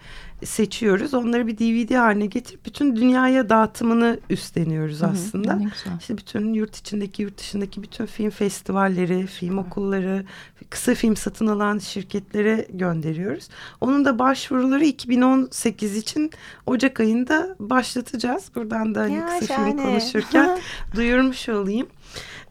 seçiyoruz. 0.45 1.14
Onları 1.14 1.47
bir 1.47 1.59
DVD 1.59 1.95
haline 1.95 2.26
getirip 2.26 2.66
bütün 2.66 2.97
dünyaya 2.97 3.49
dağıtımını 3.49 4.21
üstleniyoruz 4.31 5.02
aslında. 5.02 5.52
Hı 5.52 5.59
hı, 5.59 5.99
işte 6.00 6.19
bütün 6.19 6.55
yurt 6.55 6.76
içindeki, 6.76 7.23
yurt 7.23 7.38
dışındaki 7.38 7.83
bütün 7.83 8.07
film 8.07 8.31
festivalleri, 8.31 9.26
film 9.26 9.59
evet. 9.59 9.66
okulları, 9.66 10.25
kısa 10.71 10.95
film 10.95 11.16
satın 11.16 11.47
alan 11.47 11.78
şirketlere 11.78 12.66
gönderiyoruz. 12.71 13.49
Onun 13.81 14.05
da 14.05 14.19
başvuruları 14.19 14.85
2018 14.85 15.97
için 15.97 16.31
Ocak 16.66 17.00
ayında 17.00 17.57
başlatacağız. 17.61 18.50
Buradan 18.55 18.95
da 18.95 19.00
hani 19.00 19.21
kısa 19.26 19.47
şahane. 19.47 19.71
film 19.71 19.85
konuşurken 19.85 20.59
duyurmuş 20.95 21.49
olayım. 21.49 21.87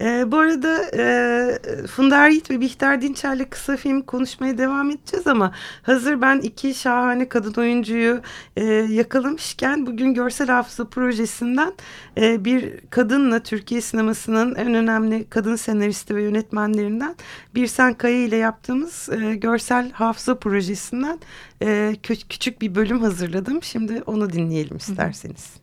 E, 0.01 0.31
bu 0.31 0.37
arada 0.37 0.81
e, 0.97 1.87
Funda 1.87 2.27
Yiğit 2.27 2.51
ve 2.51 2.59
Bihter 2.59 3.01
Dinçer'le 3.01 3.49
kısa 3.49 3.77
film 3.77 4.01
konuşmaya 4.01 4.57
devam 4.57 4.91
edeceğiz 4.91 5.27
ama 5.27 5.51
hazır 5.81 6.21
ben 6.21 6.39
iki 6.39 6.73
şahane 6.73 7.29
kadın 7.29 7.61
oyuncuyu 7.61 8.21
e, 8.55 8.63
yakalamışken 8.73 9.85
bugün 9.85 10.13
Görsel 10.13 10.47
Hafıza 10.47 10.89
Projesi'nden 10.89 11.73
e, 12.17 12.45
bir 12.45 12.79
kadınla 12.89 13.43
Türkiye 13.43 13.81
sinemasının 13.81 14.55
en 14.55 14.73
önemli 14.73 15.29
kadın 15.29 15.55
senaristi 15.55 16.15
ve 16.15 16.23
yönetmenlerinden 16.23 17.15
Birsen 17.55 17.93
Kaya 17.93 18.23
ile 18.25 18.35
yaptığımız 18.35 19.09
e, 19.09 19.35
Görsel 19.35 19.91
Hafıza 19.91 20.39
Projesi'nden 20.39 21.19
e, 21.61 21.95
küçük 22.03 22.61
bir 22.61 22.75
bölüm 22.75 23.01
hazırladım. 23.01 23.63
Şimdi 23.63 24.03
onu 24.05 24.33
dinleyelim 24.33 24.77
isterseniz. 24.77 25.53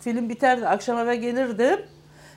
Film 0.00 0.28
biterdi, 0.28 0.68
akşam 0.68 0.98
eve 0.98 1.16
gelirdim 1.16 1.78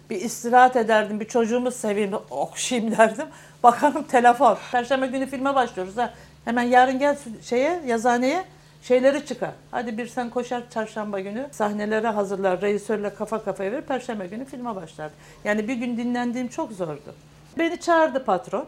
bir 0.10 0.22
istirahat 0.22 0.76
ederdim, 0.76 1.20
bir 1.20 1.28
çocuğumu 1.28 1.72
seveyim, 1.72 2.14
okşayayım 2.30 2.98
derdim. 2.98 3.28
Bakarım 3.64 4.04
telefon. 4.04 4.58
Perşembe 4.72 5.08
günü 5.08 5.26
filme 5.26 5.56
başlıyoruz. 5.56 5.98
Ha. 5.98 6.14
Hemen 6.46 6.64
yarın 6.64 7.00
gel 7.00 7.18
şeye, 7.42 7.82
yazaneye 7.86 8.46
şeyleri 8.82 9.26
çıkar. 9.26 9.52
Hadi 9.72 9.98
bir 9.98 10.08
sen 10.08 10.30
koşar 10.30 10.70
çarşamba 10.70 11.20
günü 11.20 11.48
sahneleri 11.52 12.08
hazırlar, 12.08 12.62
rejisörle 12.62 13.14
kafa 13.14 13.44
kafaya 13.44 13.72
verir. 13.72 13.82
Perşembe 13.82 14.28
günü 14.28 14.46
filme 14.46 14.76
başlar. 14.76 15.12
Yani 15.44 15.68
bir 15.68 15.76
gün 15.76 15.98
dinlendiğim 15.98 16.48
çok 16.48 16.72
zordu. 16.72 17.16
Beni 17.58 17.80
çağırdı 17.80 18.26
patron. 18.26 18.66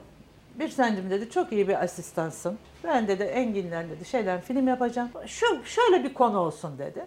Bir 0.56 0.70
sencim 0.70 1.10
dedi 1.10 1.30
çok 1.30 1.52
iyi 1.52 1.68
bir 1.68 1.84
asistansın. 1.84 2.58
Ben 2.84 3.08
dedi 3.08 3.24
Engin'den 3.24 3.90
dedi 3.90 4.06
şeyler 4.06 4.42
film 4.42 4.68
yapacağım. 4.68 5.10
Şu 5.26 5.46
şöyle 5.66 6.04
bir 6.04 6.14
konu 6.14 6.40
olsun 6.40 6.78
dedi. 6.78 7.06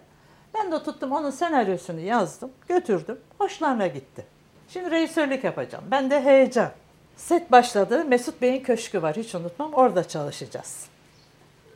Ben 0.53 0.71
de 0.71 0.83
tuttum 0.83 1.11
onun 1.11 1.29
senaryosunu 1.29 1.99
yazdım, 1.99 2.51
götürdüm. 2.67 3.19
Hoşlarına 3.37 3.87
gitti. 3.87 4.25
Şimdi 4.69 4.91
rejisörlük 4.91 5.43
yapacağım. 5.43 5.83
Ben 5.91 6.09
de 6.09 6.21
heyecan. 6.21 6.71
Set 7.17 7.51
başladı. 7.51 8.05
Mesut 8.05 8.41
Bey'in 8.41 8.63
köşkü 8.63 9.01
var 9.01 9.15
hiç 9.15 9.35
unutmam. 9.35 9.73
Orada 9.73 10.07
çalışacağız. 10.07 10.85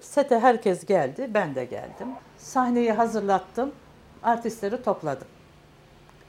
Sete 0.01 0.39
herkes 0.39 0.85
geldi. 0.85 1.29
Ben 1.33 1.55
de 1.55 1.65
geldim. 1.65 2.07
Sahneyi 2.37 2.91
hazırlattım. 2.91 3.71
Artistleri 4.23 4.83
topladım. 4.83 5.27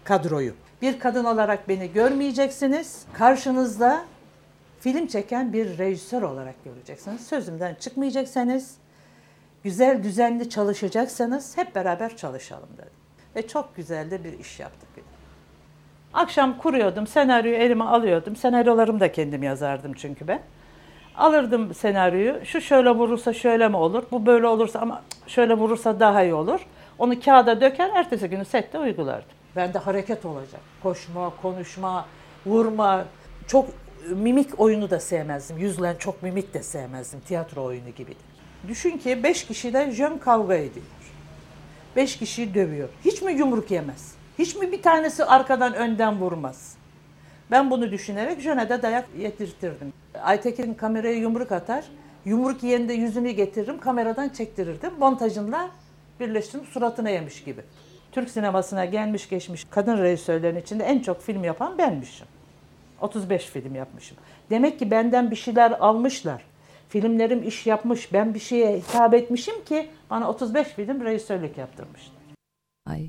Kadroyu. 0.04 0.52
Bir 0.82 0.98
kadın 0.98 1.24
olarak 1.24 1.68
beni 1.68 1.92
görmeyeceksiniz. 1.92 3.04
Karşınızda 3.12 4.04
film 4.80 5.06
çeken 5.06 5.52
bir 5.52 5.78
rejisör 5.78 6.22
olarak 6.22 6.64
göreceksiniz. 6.64 7.26
Sözümden 7.26 7.74
çıkmayacaksanız, 7.74 8.74
güzel 9.64 10.02
düzenli 10.02 10.50
çalışacaksanız 10.50 11.56
hep 11.56 11.74
beraber 11.74 12.16
çalışalım 12.16 12.68
dedim. 12.76 12.92
Ve 13.36 13.48
çok 13.48 13.76
güzel 13.76 14.10
de 14.10 14.24
bir 14.24 14.38
iş 14.38 14.60
yaptık. 14.60 14.88
Akşam 16.14 16.58
kuruyordum, 16.58 17.06
senaryoyu 17.06 17.56
elime 17.56 17.84
alıyordum. 17.84 18.36
Senaryolarımı 18.36 19.00
da 19.00 19.12
kendim 19.12 19.42
yazardım 19.42 19.92
çünkü 19.92 20.28
ben. 20.28 20.42
Alırdım 21.16 21.74
senaryoyu. 21.74 22.44
Şu 22.46 22.60
şöyle 22.60 22.90
vurursa 22.90 23.32
şöyle 23.32 23.68
mi 23.68 23.76
olur? 23.76 24.02
Bu 24.10 24.26
böyle 24.26 24.46
olursa 24.46 24.78
ama 24.78 25.02
şöyle 25.26 25.54
vurursa 25.54 26.00
daha 26.00 26.22
iyi 26.22 26.34
olur. 26.34 26.60
Onu 26.98 27.20
kağıda 27.20 27.60
döker, 27.60 27.90
ertesi 27.94 28.28
günü 28.28 28.44
sette 28.44 28.78
uygulardım. 28.78 29.30
Bende 29.56 29.78
hareket 29.78 30.24
olacak. 30.24 30.60
Koşma, 30.82 31.32
konuşma, 31.42 32.06
vurma. 32.46 33.04
Çok 33.46 33.68
mimik 34.10 34.60
oyunu 34.60 34.90
da 34.90 35.00
sevmezdim. 35.00 35.58
Yüzlen 35.58 35.96
çok 35.96 36.22
mimik 36.22 36.54
de 36.54 36.62
sevmezdim. 36.62 37.20
Tiyatro 37.20 37.64
oyunu 37.64 37.90
gibidir. 37.90 38.37
Düşün 38.68 38.98
ki 38.98 39.22
beş 39.22 39.46
kişiden 39.46 39.90
Jön 39.90 40.18
kavga 40.18 40.54
ediyor. 40.54 40.86
Beş 41.96 42.16
kişiyi 42.16 42.54
dövüyor. 42.54 42.88
Hiç 43.04 43.22
mi 43.22 43.32
yumruk 43.32 43.70
yemez? 43.70 44.14
Hiç 44.38 44.56
mi 44.56 44.72
bir 44.72 44.82
tanesi 44.82 45.24
arkadan 45.24 45.74
önden 45.74 46.20
vurmaz? 46.20 46.76
Ben 47.50 47.70
bunu 47.70 47.90
düşünerek 47.90 48.40
Jön'e 48.40 48.68
de 48.68 48.82
dayak 48.82 49.08
yedirtirdim. 49.18 49.92
Aytekin 50.22 50.74
kameraya 50.74 51.14
yumruk 51.14 51.52
atar. 51.52 51.84
Yumruk 52.24 52.62
yiyende 52.62 52.92
yüzünü 52.92 53.30
getiririm, 53.30 53.80
kameradan 53.80 54.28
çektirirdim. 54.28 54.92
Montajınla 54.98 55.70
birleştirip 56.20 56.66
suratına 56.66 57.10
yemiş 57.10 57.44
gibi. 57.44 57.60
Türk 58.12 58.30
sinemasına 58.30 58.84
gelmiş 58.84 59.28
geçmiş 59.28 59.64
kadın 59.70 59.98
rejisörlerin 59.98 60.60
içinde 60.60 60.84
en 60.84 60.98
çok 60.98 61.22
film 61.22 61.44
yapan 61.44 61.78
benmişim. 61.78 62.26
35 63.00 63.46
film 63.46 63.74
yapmışım. 63.74 64.16
Demek 64.50 64.78
ki 64.78 64.90
benden 64.90 65.30
bir 65.30 65.36
şeyler 65.36 65.70
almışlar. 65.70 66.42
Filmlerim 66.88 67.48
iş 67.48 67.66
yapmış, 67.66 68.12
ben 68.12 68.34
bir 68.34 68.40
şeye 68.40 68.76
hitap 68.78 69.14
etmişim 69.14 69.64
ki 69.64 69.90
bana 70.10 70.30
35 70.30 70.68
film 70.68 71.04
rejisörlük 71.04 71.58
yaptırmışlar. 71.58 72.18
Ay. 72.86 73.08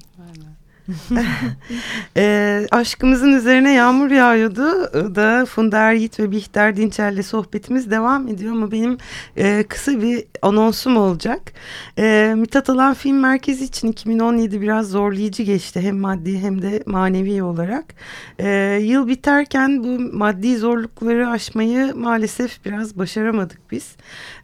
e, 2.17 2.67
aşkımızın 2.71 3.33
üzerine 3.33 3.73
yağmur 3.73 4.11
yağıyordu 4.11 4.65
da 5.15 5.45
Funda 5.45 5.91
Yiğit 5.91 6.19
ve 6.19 6.31
Bihter 6.31 6.75
Dinçer'le 6.75 7.23
sohbetimiz 7.23 7.91
devam 7.91 8.27
ediyor 8.27 8.51
ama 8.51 8.71
benim 8.71 8.97
e, 9.37 9.63
kısa 9.63 10.01
bir 10.01 10.23
anonsum 10.41 10.97
olacak. 10.97 11.53
E, 11.97 12.33
Mithat 12.37 12.69
Alan 12.69 12.93
Film 12.93 13.19
Merkezi 13.19 13.65
için 13.65 13.87
2017 13.87 14.61
biraz 14.61 14.89
zorlayıcı 14.89 15.43
geçti 15.43 15.81
hem 15.81 15.97
maddi 15.97 16.39
hem 16.39 16.61
de 16.61 16.83
manevi 16.85 17.43
olarak. 17.43 17.85
E, 18.39 18.79
yıl 18.83 19.07
biterken 19.07 19.83
bu 19.83 20.17
maddi 20.17 20.57
zorlukları 20.57 21.29
aşmayı 21.29 21.95
maalesef 21.95 22.65
biraz 22.65 22.97
başaramadık 22.97 23.71
biz. 23.71 23.95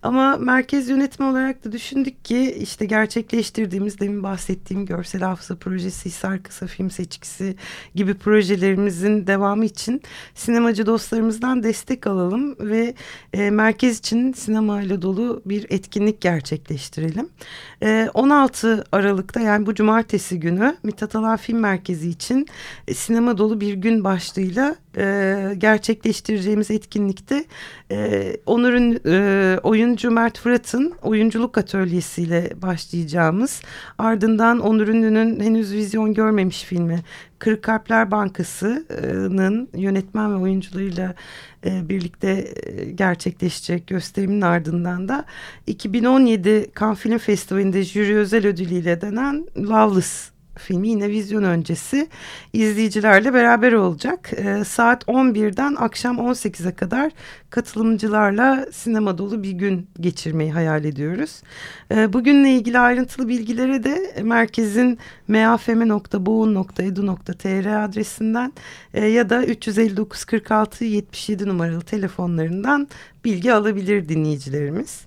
Ama 0.01 0.37
merkez 0.37 0.89
yönetimi 0.89 1.29
olarak 1.29 1.65
da 1.65 1.71
düşündük 1.71 2.25
ki 2.25 2.57
işte 2.59 2.85
gerçekleştirdiğimiz 2.85 3.99
demin 3.99 4.23
bahsettiğim 4.23 4.85
görsel 4.85 5.21
hafıza 5.21 5.55
projesi 5.55 6.05
Hisar 6.05 6.34
Kısa 6.43 6.67
Film 6.67 6.89
Seçkisi 6.89 7.55
gibi 7.95 8.13
projelerimizin 8.13 9.27
devamı 9.27 9.65
için 9.65 10.01
sinemacı 10.35 10.85
dostlarımızdan 10.85 11.63
destek 11.63 12.07
alalım 12.07 12.55
ve 12.59 12.93
e, 13.33 13.49
merkez 13.49 13.99
için 13.99 14.33
sinemayla 14.33 15.01
dolu 15.01 15.41
bir 15.45 15.65
etkinlik 15.69 16.21
gerçekleştirelim. 16.21 17.29
E, 17.83 18.09
16 18.13 18.83
Aralık'ta 18.91 19.39
yani 19.39 19.65
bu 19.65 19.75
cumartesi 19.75 20.39
günü 20.39 20.77
Mithat 20.83 21.15
Alan 21.15 21.37
Film 21.37 21.59
Merkezi 21.59 22.09
için 22.09 22.47
e, 22.87 22.93
sinema 22.93 23.37
dolu 23.37 23.61
bir 23.61 23.73
gün 23.73 24.03
başlığıyla 24.03 24.75
e, 24.97 25.55
gerçekleştireceğimiz 25.57 26.71
etkinlikte 26.71 27.45
e, 27.91 28.37
Onur'un 28.45 28.99
e, 29.05 29.59
oyuncu 29.63 30.11
Mert 30.11 30.39
Fırat'ın 30.39 30.93
oyunculuk 31.01 31.57
atölyesiyle 31.57 32.49
başlayacağımız 32.61 33.61
ardından 33.97 34.59
Onur 34.59 34.87
Ünlü'nün 34.87 35.39
henüz 35.39 35.73
vizyon 35.73 36.13
görmemiş 36.13 36.63
filmi 36.63 37.03
Kırık 37.39 37.63
Kalpler 37.63 38.11
Bankası'nın 38.11 39.69
yönetmen 39.73 40.33
ve 40.33 40.35
oyuncularıyla 40.35 41.15
e, 41.65 41.89
birlikte 41.89 42.53
e, 42.55 42.91
gerçekleşecek 42.91 43.87
gösterimin 43.87 44.41
ardından 44.41 45.07
da 45.07 45.25
2017 45.67 46.71
Cannes 46.79 46.99
Film 46.99 47.17
Festivali'nde 47.17 47.83
jüri 47.83 48.17
özel 48.17 48.47
ödülüyle 48.47 49.01
denen 49.01 49.47
Loveless 49.57 50.34
filmi 50.57 50.89
yine 50.89 51.09
vizyon 51.09 51.43
öncesi 51.43 52.09
izleyicilerle 52.53 53.33
beraber 53.33 53.73
olacak. 53.73 54.31
E, 54.33 54.63
saat 54.63 55.03
11'den 55.03 55.75
akşam 55.75 56.17
18'e 56.17 56.75
kadar 56.75 57.11
katılımcılarla 57.55 58.65
sinema 58.71 59.17
dolu 59.17 59.43
bir 59.43 59.51
gün 59.51 59.87
geçirmeyi 59.99 60.51
hayal 60.51 60.85
ediyoruz. 60.85 61.41
E, 61.91 62.13
bugünle 62.13 62.51
ilgili 62.51 62.79
ayrıntılı 62.79 63.27
bilgilere 63.27 63.83
de 63.83 64.21
merkezin 64.23 64.99
meafm.boğun.edu.tr 65.27 67.83
adresinden 67.83 68.53
e, 68.93 69.05
ya 69.05 69.29
da 69.29 69.45
359 69.45 70.25
46 70.25 70.85
77 70.85 71.47
numaralı 71.47 71.81
telefonlarından 71.81 72.87
bilgi 73.25 73.53
alabilir 73.53 74.09
dinleyicilerimiz. 74.09 75.01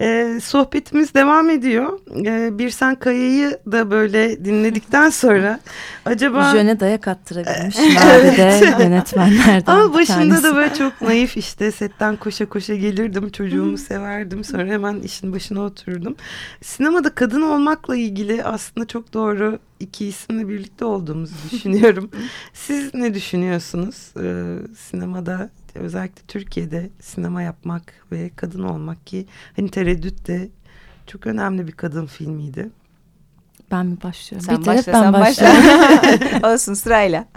Ee, 0.00 0.40
sohbetimiz 0.42 1.14
devam 1.14 1.50
ediyor. 1.50 1.98
Ee, 2.26 2.58
Birsen 2.58 2.94
Kaya'yı 2.94 3.58
da 3.72 3.90
böyle 3.90 4.44
dinledikten 4.44 5.10
sonra 5.10 5.60
acaba... 6.04 6.50
Jöne 6.52 6.80
dayak 6.80 7.08
attırabilmiş 7.08 7.76
evet. 8.06 8.38
de 8.38 8.82
yönetmenlerden 8.82 9.72
Ama 9.72 9.94
başında 9.94 10.42
da 10.42 10.56
böyle 10.56 10.74
çok 10.74 11.00
naif 11.00 11.36
işte 11.36 11.70
setten 11.82 12.16
koşa 12.16 12.48
koşa 12.48 12.74
gelirdim. 12.74 13.30
Çocuğumu 13.30 13.78
severdim. 13.78 14.44
Sonra 14.44 14.66
hemen 14.66 15.00
işin 15.00 15.32
başına 15.32 15.60
oturdum. 15.60 16.16
Sinemada 16.60 17.14
kadın 17.14 17.42
olmakla 17.42 17.96
ilgili 17.96 18.44
aslında 18.44 18.86
çok 18.86 19.12
doğru 19.12 19.58
iki 19.80 20.06
isimle 20.06 20.48
birlikte 20.48 20.84
olduğumuzu 20.84 21.34
düşünüyorum. 21.52 22.10
Siz 22.52 22.94
ne 22.94 23.14
düşünüyorsunuz? 23.14 24.12
Ee, 24.20 24.56
sinemada 24.78 25.50
özellikle 25.74 26.22
Türkiye'de 26.28 26.90
sinema 27.00 27.42
yapmak 27.42 27.82
ve 28.12 28.30
kadın 28.36 28.62
olmak 28.62 29.06
ki 29.06 29.26
hani 29.56 29.70
tereddüt 29.70 30.28
de 30.28 30.48
çok 31.06 31.26
önemli 31.26 31.66
bir 31.66 31.72
kadın 31.72 32.06
filmiydi. 32.06 32.70
Ben 33.70 33.86
mi 33.86 33.96
başlıyorum? 34.02 34.46
Sen 34.46 34.60
Bir 34.60 34.66
başla, 34.66 34.92
ben 34.92 35.02
sen 35.02 35.12
başlıyorum. 35.12 36.44
Olsun 36.52 36.74
sırayla. 36.74 37.28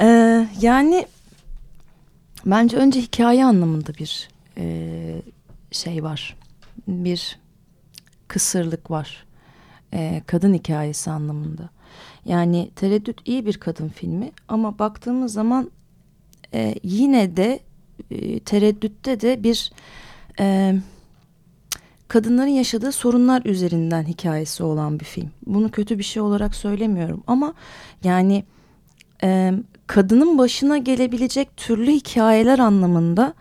Ee, 0.00 0.48
yani 0.60 1.06
bence 2.46 2.76
önce 2.76 3.00
hikaye 3.00 3.44
anlamında 3.44 3.94
bir 3.94 4.28
e, 4.56 5.22
şey 5.70 6.04
var. 6.04 6.36
Bir 6.88 7.38
kısırlık 8.28 8.90
var. 8.90 9.26
E, 9.94 10.22
kadın 10.26 10.54
hikayesi 10.54 11.10
anlamında. 11.10 11.70
Yani 12.24 12.70
Tereddüt 12.76 13.20
iyi 13.24 13.46
bir 13.46 13.56
kadın 13.56 13.88
filmi 13.88 14.30
ama 14.48 14.78
baktığımız 14.78 15.32
zaman 15.32 15.70
e, 16.54 16.74
yine 16.82 17.36
de 17.36 17.60
e, 18.10 18.40
Tereddütte 18.40 19.20
de 19.20 19.42
bir 19.42 19.72
e, 20.40 20.74
kadınların 22.08 22.48
yaşadığı 22.48 22.92
sorunlar 22.92 23.44
üzerinden 23.44 24.02
hikayesi 24.02 24.62
olan 24.62 25.00
bir 25.00 25.04
film. 25.04 25.30
Bunu 25.46 25.70
kötü 25.70 25.98
bir 25.98 26.04
şey 26.04 26.22
olarak 26.22 26.54
söylemiyorum 26.54 27.22
ama 27.26 27.54
yani 28.04 28.44
e, 29.24 29.52
kadının 29.86 30.38
başına 30.38 30.78
gelebilecek 30.78 31.56
türlü 31.56 31.90
hikayeler 31.90 32.58
anlamında 32.58 33.34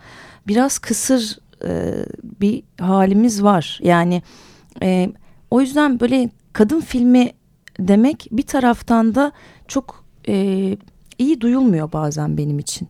biraz 0.47 0.79
kısır 0.79 1.39
e, 1.65 1.93
bir 2.41 2.63
halimiz 2.79 3.43
var. 3.43 3.79
Yani 3.83 4.21
e, 4.81 5.11
o 5.51 5.61
yüzden 5.61 5.99
böyle 5.99 6.29
kadın 6.53 6.81
filmi 6.81 7.31
demek 7.79 8.27
bir 8.31 8.43
taraftan 8.43 9.15
da 9.15 9.31
çok 9.67 10.05
e, 10.27 10.77
iyi 11.17 11.41
duyulmuyor 11.41 11.91
bazen 11.91 12.37
benim 12.37 12.59
için. 12.59 12.87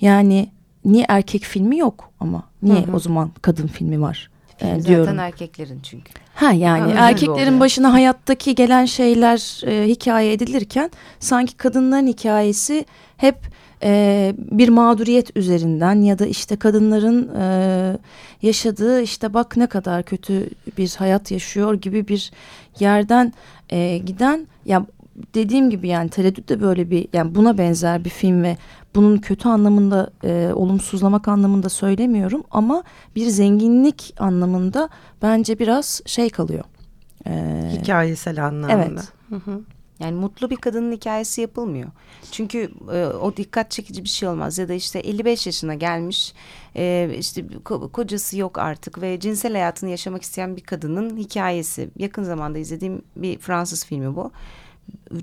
Yani 0.00 0.48
niye 0.84 1.06
erkek 1.08 1.42
filmi 1.42 1.78
yok 1.78 2.10
ama 2.20 2.42
niye 2.62 2.82
Hı 2.86 2.90
hı. 2.90 2.96
o 2.96 2.98
zaman 2.98 3.30
kadın 3.42 3.66
filmi 3.66 4.00
var 4.00 4.30
e, 4.60 4.74
Film 4.74 4.84
diyorum. 4.84 5.04
zaten 5.04 5.18
erkeklerin 5.18 5.80
çünkü. 5.82 6.12
Ha 6.34 6.52
yani 6.52 6.92
Ha, 6.94 7.08
erkeklerin 7.08 7.60
başına 7.60 7.92
hayattaki 7.92 8.54
gelen 8.54 8.84
şeyler 8.84 9.66
e, 9.66 9.88
hikaye 9.88 10.32
edilirken 10.32 10.90
sanki 11.20 11.56
kadınların 11.56 12.06
hikayesi 12.06 12.84
hep 13.16 13.36
e, 13.82 14.32
bir 14.38 14.68
mağduriyet 14.68 15.36
üzerinden 15.36 16.02
ya 16.02 16.18
da 16.18 16.26
işte 16.26 16.56
kadınların 16.56 17.34
e, 17.40 17.96
yaşadığı 18.42 19.02
işte 19.02 19.34
bak 19.34 19.56
ne 19.56 19.66
kadar 19.66 20.02
kötü 20.02 20.50
bir 20.78 20.94
hayat 20.98 21.30
yaşıyor 21.30 21.74
gibi 21.74 22.08
bir 22.08 22.30
yerden 22.80 23.32
e, 23.70 23.98
giden 23.98 24.46
ya 24.64 24.86
dediğim 25.34 25.70
gibi 25.70 25.88
yani 25.88 26.10
tereddüt 26.10 26.48
de 26.48 26.60
böyle 26.60 26.90
bir 26.90 27.08
yani 27.12 27.34
buna 27.34 27.58
benzer 27.58 28.04
bir 28.04 28.10
film 28.10 28.42
ve 28.42 28.56
bunun 28.94 29.18
kötü 29.18 29.48
anlamında 29.48 30.10
e, 30.24 30.50
olumsuzlamak 30.54 31.28
anlamında 31.28 31.68
söylemiyorum 31.68 32.44
ama 32.50 32.82
bir 33.16 33.26
zenginlik 33.26 34.14
anlamında 34.18 34.88
bence 35.22 35.58
biraz 35.58 36.02
şey 36.06 36.30
kalıyor. 36.30 36.64
E, 37.26 37.62
Hikayesel 37.72 38.46
anlamda. 38.46 38.72
Evet. 38.72 39.12
Hı 39.28 39.36
hı. 39.36 39.60
Yani 40.00 40.12
mutlu 40.16 40.50
bir 40.50 40.56
kadının 40.56 40.92
hikayesi 40.92 41.40
yapılmıyor. 41.40 41.88
Çünkü 42.30 42.70
e, 42.92 43.04
o 43.06 43.36
dikkat 43.36 43.70
çekici 43.70 44.04
bir 44.04 44.08
şey 44.08 44.28
olmaz. 44.28 44.58
Ya 44.58 44.68
da 44.68 44.74
işte 44.74 44.98
55 44.98 45.46
yaşına 45.46 45.74
gelmiş 45.74 46.34
e, 46.76 47.10
işte 47.18 47.40
ko- 47.40 47.92
kocası 47.92 48.38
yok 48.38 48.58
artık 48.58 49.02
ve 49.02 49.20
cinsel 49.20 49.52
hayatını 49.52 49.90
yaşamak 49.90 50.22
isteyen 50.22 50.56
bir 50.56 50.60
kadının 50.60 51.16
hikayesi. 51.16 51.90
Yakın 51.96 52.22
zamanda 52.22 52.58
izlediğim 52.58 53.02
bir 53.16 53.38
Fransız 53.38 53.84
filmi 53.84 54.16
bu 54.16 54.32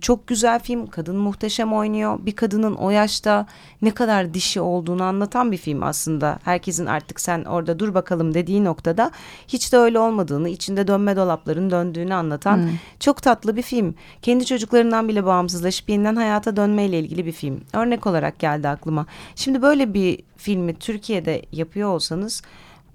çok 0.01 0.27
güzel 0.27 0.59
film. 0.59 0.87
Kadın 0.87 1.15
muhteşem 1.15 1.73
oynuyor. 1.73 2.19
Bir 2.25 2.31
kadının 2.31 2.75
o 2.75 2.89
yaşta 2.89 3.45
ne 3.81 3.91
kadar 3.91 4.33
dişi 4.33 4.61
olduğunu 4.61 5.03
anlatan 5.03 5.51
bir 5.51 5.57
film 5.57 5.83
aslında. 5.83 6.39
Herkesin 6.43 6.85
artık 6.85 7.19
sen 7.19 7.43
orada 7.43 7.79
dur 7.79 7.93
bakalım 7.93 8.33
dediği 8.33 8.63
noktada 8.63 9.11
hiç 9.47 9.73
de 9.73 9.77
öyle 9.77 9.99
olmadığını, 9.99 10.49
içinde 10.49 10.87
dönme 10.87 11.15
dolapların 11.15 11.71
döndüğünü 11.71 12.13
anlatan 12.13 12.57
hmm. 12.57 12.69
çok 12.99 13.21
tatlı 13.21 13.55
bir 13.55 13.61
film. 13.61 13.95
Kendi 14.21 14.45
çocuklarından 14.45 15.07
bile 15.07 15.25
bağımsızlaşıp 15.25 15.89
yeniden 15.89 16.15
hayata 16.15 16.55
dönmeyle 16.55 16.99
ilgili 16.99 17.25
bir 17.25 17.31
film. 17.31 17.61
Örnek 17.73 18.07
olarak 18.07 18.39
geldi 18.39 18.67
aklıma. 18.67 19.05
Şimdi 19.35 19.61
böyle 19.61 19.93
bir 19.93 20.19
filmi 20.37 20.75
Türkiye'de 20.75 21.41
yapıyor 21.51 21.89
olsanız 21.89 22.41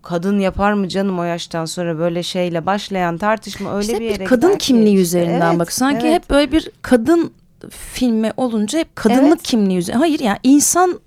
kadın 0.06 0.38
yapar 0.38 0.72
mı 0.72 0.88
canım 0.88 1.18
o 1.18 1.22
yaştan 1.24 1.64
sonra 1.64 1.98
böyle 1.98 2.22
şeyle 2.22 2.66
başlayan 2.66 3.18
tartışma 3.18 3.76
öyle 3.76 3.86
işte 3.86 4.00
bir 4.00 4.04
yere 4.04 4.20
bir 4.20 4.24
kadın 4.24 4.56
kimliği 4.56 4.94
ki. 4.96 5.02
üzerinden 5.02 5.50
Evet, 5.50 5.58
bak 5.58 5.72
sanki 5.72 6.06
evet. 6.06 6.14
hep 6.14 6.30
böyle 6.30 6.52
bir 6.52 6.70
kadın 6.82 7.32
filmi 7.70 8.32
olunca 8.36 8.78
hep 8.78 8.96
kadınlık 8.96 9.26
Evet. 9.28 9.42
kimliği 9.42 9.78
üzerine. 9.78 9.98
Hayır 9.98 10.20
yani 10.20 10.38
insan 10.42 11.00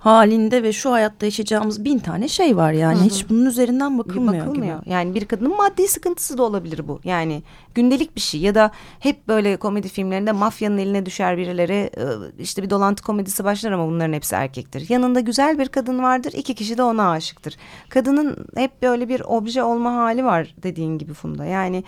halinde 0.00 0.62
ve 0.62 0.72
şu 0.72 0.92
hayatta 0.92 1.26
yaşayacağımız 1.26 1.84
bin 1.84 1.98
tane 1.98 2.28
şey 2.28 2.56
var 2.56 2.72
yani 2.72 2.98
Hı 2.98 3.00
hı. 3.00 3.04
hiç 3.04 3.28
bunun 3.30 3.46
üzerinden 3.46 3.98
bakılmıyor, 3.98 4.46
bakılmıyor. 4.46 4.80
gibi. 4.82 4.90
Yani 4.90 5.14
bir 5.14 5.24
kadının 5.24 5.56
maddi 5.56 5.88
sıkıntısı 5.88 6.38
da 6.38 6.42
olabilir 6.42 6.88
bu. 6.88 7.00
Yani 7.04 7.42
gündelik 7.74 8.16
bir 8.16 8.20
şey 8.20 8.40
ya 8.40 8.54
da 8.54 8.70
hep 9.00 9.28
böyle 9.28 9.56
komedi 9.56 9.88
filmlerinde 9.88 10.32
mafyanın 10.32 10.78
eline 10.78 11.06
düşer 11.06 11.36
birileri 11.36 11.90
e, 11.96 12.04
işte 12.38 12.62
bir 12.62 12.70
dolantı 12.70 13.02
komedisi 13.02 13.44
başlar 13.44 13.72
ama 13.72 13.86
bunların 13.86 14.12
hepsi 14.12 14.34
erkektir. 14.34 14.86
Yanında 14.88 15.20
güzel 15.20 15.58
bir 15.58 15.68
kadın 15.68 16.02
vardır 16.02 16.32
iki 16.36 16.54
kişi 16.54 16.78
de 16.78 16.82
ona 16.82 17.10
aşıktır. 17.10 17.56
Kadının 17.88 18.36
hep 18.56 18.82
böyle 18.82 19.08
bir 19.08 19.20
obje 19.20 19.62
olma 19.62 19.94
hali 19.94 20.24
var 20.24 20.54
dediğin 20.62 20.98
gibi 20.98 21.14
Funda. 21.14 21.44
Yani 21.44 21.84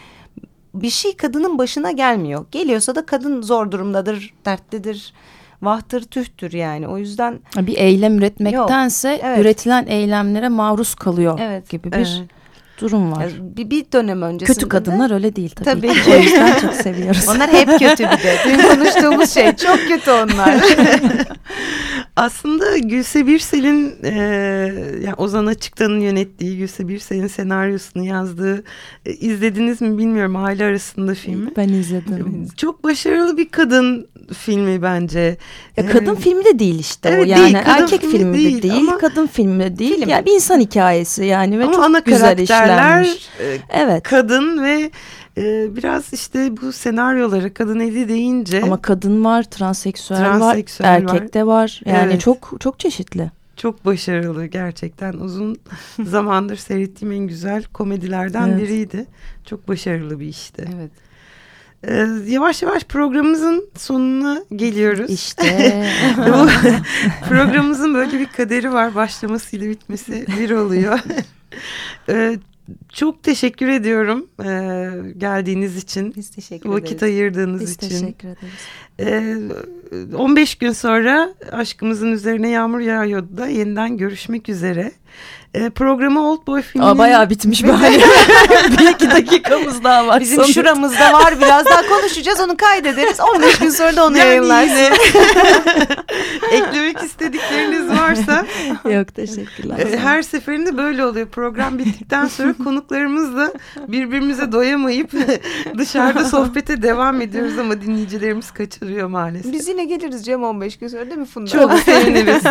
bir 0.75 0.91
şey 0.91 1.17
kadının 1.17 1.59
başına 1.59 1.91
gelmiyor. 1.91 2.47
Geliyorsa 2.51 2.95
da 2.95 3.07
kadın 3.07 3.43
zor 3.43 3.71
durumdadır, 3.71 4.35
dertlidir, 4.45 5.15
vahtır, 5.63 6.03
tühtür 6.03 6.53
yani. 6.53 6.89
O 6.89 6.99
yüzden 6.99 7.41
Bir 7.57 7.77
eylem 7.79 8.19
üretmektense 8.19 9.21
evet. 9.23 9.39
üretilen 9.39 9.87
eylemlere 9.87 10.49
maruz 10.49 10.95
kalıyor 10.95 11.39
Evet, 11.43 11.71
gibi 11.71 11.93
bir 11.93 11.97
evet. 11.97 12.09
durum 12.81 13.13
var. 13.13 13.27
bir, 13.41 13.71
bir 13.71 13.85
dönem 13.93 14.23
öncesinde 14.23 14.55
Kötü 14.55 14.67
de- 14.67 14.69
kadınlar 14.69 15.11
öyle 15.11 15.37
değil 15.37 15.51
tabii. 15.65 15.65
Tabii. 15.89 16.03
ki. 16.03 16.11
O 16.13 16.17
yüzden 16.23 16.59
çok 16.59 16.75
seviyoruz. 16.75 17.29
Onlar 17.37 17.53
hep 17.53 17.69
kötü 17.69 18.05
bir 18.05 18.23
de. 18.23 18.37
Dün 18.47 18.59
konuştuğumuz 18.69 19.31
şey 19.35 19.57
çok 19.57 19.79
kötü 19.89 20.11
onlar. 20.11 20.55
Aslında 22.17 22.79
Gülse 22.79 23.27
Birsel'in 23.27 23.95
e, 24.05 24.11
yani 25.05 25.15
Ozan 25.17 25.47
Açıktan'ın 25.47 26.01
yönettiği 26.01 26.59
Gülse 26.59 26.89
Birsel'in 26.89 27.27
senaryosunu 27.27 28.05
yazdığı 28.07 28.65
e, 29.07 29.13
izlediniz 29.13 29.81
mi 29.81 29.99
bilmiyorum 29.99 30.37
aile 30.37 30.65
arasında 30.65 31.15
filmi. 31.15 31.51
ben 31.57 31.69
izledim. 31.69 32.49
Çok 32.57 32.85
başarılı 32.85 33.37
bir 33.37 33.49
kadın 33.49 34.09
filmi 34.35 34.83
bence. 34.83 35.37
Ya 35.77 35.87
kadın 35.87 36.15
Ee, 36.15 36.19
filmi 36.19 36.45
de 36.45 36.59
değil 36.59 36.79
işte 36.79 37.09
evet, 37.09 37.27
o 37.27 37.29
yani 37.31 37.43
değil, 37.45 37.57
erkek 37.67 38.01
filmi 38.01 38.13
filmi, 38.19 38.35
değil 38.39 38.59
de 38.59 38.63
değil, 38.63 38.75
ama- 38.89 38.99
kadın 38.99 39.27
filmi 39.27 39.61
de 39.65 39.79
değil. 39.79 39.97
Film. 39.97 40.09
Yani 40.09 40.27
bir 40.27 40.33
insan 40.33 40.61
hikayesi 40.61 41.25
yani 41.25 41.59
ve 41.59 41.65
ama 41.65 41.73
çok 41.73 41.85
ana 41.85 41.99
güzel 41.99 42.39
işlenmiş. 42.39 43.29
e, 43.41 43.59
Evet. 43.71 44.03
kadın 44.03 44.63
ve 44.65 44.91
e, 45.39 45.77
biraz 45.77 46.13
işte 46.13 46.57
bu 46.63 46.73
senaryolara 46.73 47.55
kadın 47.55 47.81
eli 47.81 48.09
deyince 48.09 48.63
Ama 48.63 48.83
kadın 48.83 49.25
var, 49.25 49.43
transseksüel, 49.43 50.19
Transseksüel 50.19 50.89
var, 50.91 51.03
var. 51.05 51.15
erkek 51.15 51.35
de 51.35 51.47
var. 51.47 51.81
Yani 51.85 52.11
Evet. 52.13 52.21
çok 52.21 52.53
çok 52.61 52.79
çeşitli. 52.79 53.31
çok 53.57 53.85
başarılı 53.87 54.47
gerçekten 54.47 55.13
uzun 55.13 55.57
zamandır 56.05 56.57
seyrettiğim 56.57 57.13
en 57.13 57.27
güzel 57.27 57.65
komedilerden 57.65 58.49
Evet. 58.49 58.63
biriydi. 58.63 59.07
Çok 59.45 59.69
başarılı 59.69 60.21
bir 60.21 60.27
işti. 60.27 60.65
evet. 60.77 60.91
Ee, 61.85 62.07
yavaş 62.33 62.63
yavaş 62.63 62.85
programımızın 62.85 63.69
sonuna 63.79 64.43
geliyoruz. 64.57 65.11
İşte. 65.11 65.85
Bu 66.19 66.47
programımızın 67.29 67.95
böyle 67.95 68.19
bir 68.19 68.27
kaderi 68.27 68.73
var. 68.73 68.95
Başlamasıyla 68.95 69.69
bitmesi 69.71 70.27
bir 70.39 70.51
oluyor. 70.51 70.99
Ee, 72.09 72.39
çok 72.89 73.23
teşekkür 73.23 73.69
ediyorum 73.69 74.27
ee, 74.41 74.91
geldiğiniz 75.19 75.77
için. 75.77 76.15
Biz 76.17 76.31
teşekkür 76.31 76.69
Vakit 76.71 76.89
ederiz. 76.89 77.03
ayırdığınız 77.03 77.61
Biz 77.61 77.71
için. 77.71 77.89
teşekkür 77.89 78.29
ederiz. 78.29 78.53
Ee, 79.03 79.35
15 80.17 80.55
gün 80.55 80.73
sonra 80.73 81.29
aşkımızın 81.53 82.13
üzerine 82.13 82.49
yağmur 82.49 82.81
yağıyordu 82.81 83.37
da 83.37 83.47
yeniden 83.47 83.97
görüşmek 83.97 84.49
üzere. 84.49 84.93
Ee, 85.55 85.71
programı 85.71 86.29
Old 86.29 86.47
Boy 86.47 86.63
filminin... 86.63 86.91
Aa, 86.91 86.99
bayağı 86.99 87.31
bitmiş 87.31 87.65
bari. 87.65 88.01
bir 88.79 88.91
iki 88.91 89.11
dakikamız 89.11 89.85
daha 89.85 90.07
var. 90.07 90.21
Bizim 90.21 90.37
Sonuçta. 90.37 90.53
şuramızda 90.61 91.13
var 91.13 91.41
biraz 91.41 91.67
daha 91.67 91.83
konuşacağız 91.89 92.41
onu 92.41 92.57
kaydederiz 92.57 93.21
15 93.35 93.59
gün 93.59 93.69
sonra 93.71 93.97
da 93.97 94.07
onu 94.07 94.19
Yani 94.19 94.29
yayınlarsın. 94.29 94.75
yine 94.77 94.91
eklemek 96.53 97.03
istedikleriniz 97.03 97.89
varsa 97.99 98.47
Yok 98.91 99.15
teşekkürler. 99.15 99.79
e, 99.79 99.99
her 99.99 100.23
seferinde 100.23 100.77
böyle 100.77 101.05
oluyor. 101.05 101.27
Program 101.29 101.79
bittikten 101.79 102.27
sonra 102.27 102.55
konuklarımızla 102.65 103.53
birbirimize 103.89 104.53
doyamayıp 104.53 105.11
dışarıda 105.79 106.25
sohbete 106.25 106.83
devam 106.83 107.21
ediyoruz 107.21 107.59
ama 107.59 107.81
dinleyicilerimiz 107.81 108.51
kaçırıyor 108.51 108.92
maalesef. 109.10 109.54
Biz 109.54 109.68
yine 109.68 109.86
geliriz 109.86 110.26
Cem 110.26 110.44
15 110.44 110.78
gün 110.78 110.88
sonra 110.88 111.06
değil 111.06 111.18
mi 111.18 111.26
Funda? 111.26 111.50
Çok 111.50 111.80
seviniriz. 111.80 112.44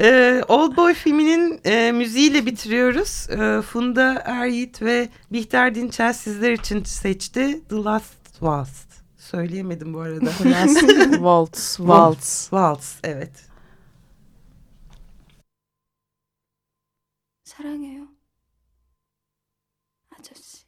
Ee, 0.00 0.42
Old 0.48 0.76
Boy 0.76 0.94
filminin 0.94 1.60
e, 1.64 1.92
müziğiyle 1.92 2.46
bitiriyoruz. 2.46 3.26
Ee, 3.30 3.62
Funda 3.62 4.22
Eryiğit 4.24 4.82
ve 4.82 5.08
Bihter 5.32 5.74
Dinçel 5.74 6.12
sizler 6.12 6.52
için 6.52 6.84
seçti. 6.84 7.60
The 7.68 7.76
Last 7.76 8.32
Waltz. 8.32 8.86
Söyleyemedim 9.18 9.94
bu 9.94 10.00
arada. 10.00 10.30
Waltz, 11.10 11.76
waltz. 11.76 12.40
Waltz, 12.40 12.98
evet. 13.04 13.30
사랑해요. 17.54 18.08
아저씨. 20.10 20.64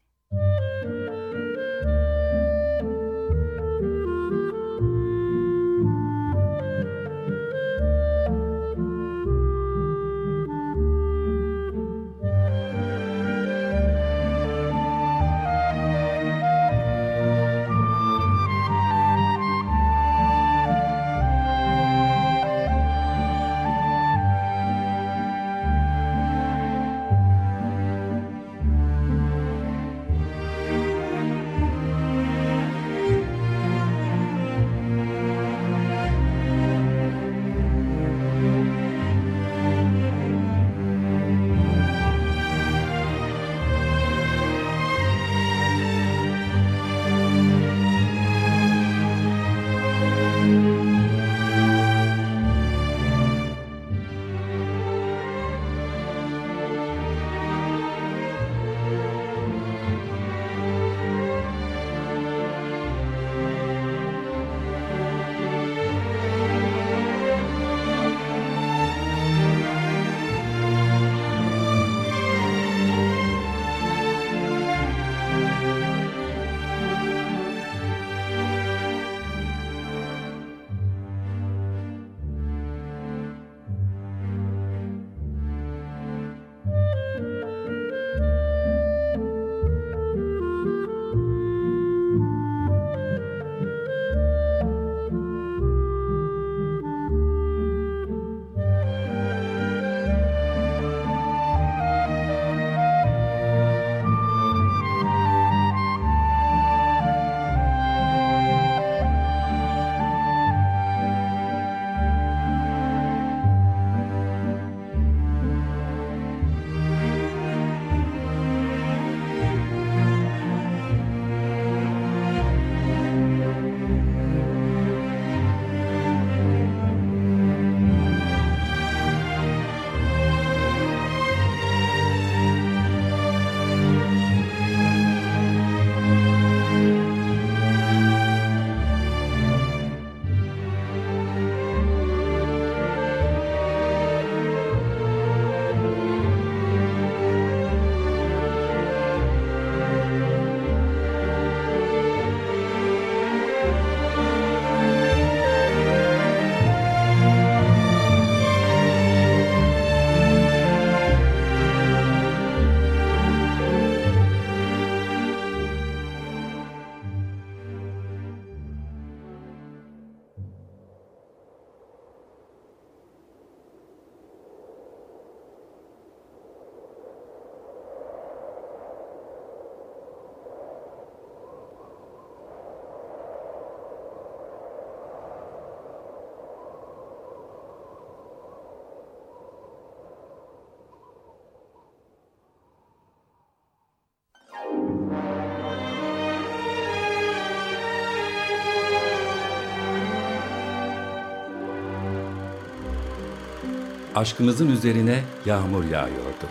Aşkımızın 204.16 204.70
üzerine 204.70 205.24
yağmur 205.46 205.84
yağıyordu. 205.84 206.48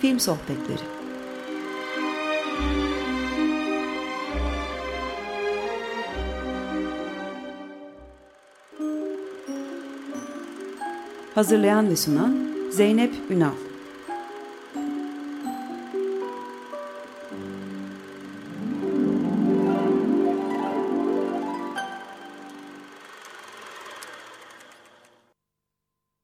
Film 0.00 0.20
Sohbetleri 0.20 1.00
Hazırlayan 11.34 11.90
ve 11.90 11.96
sunan 11.96 12.36
Zeynep 12.70 13.14
Ünal 13.30 13.69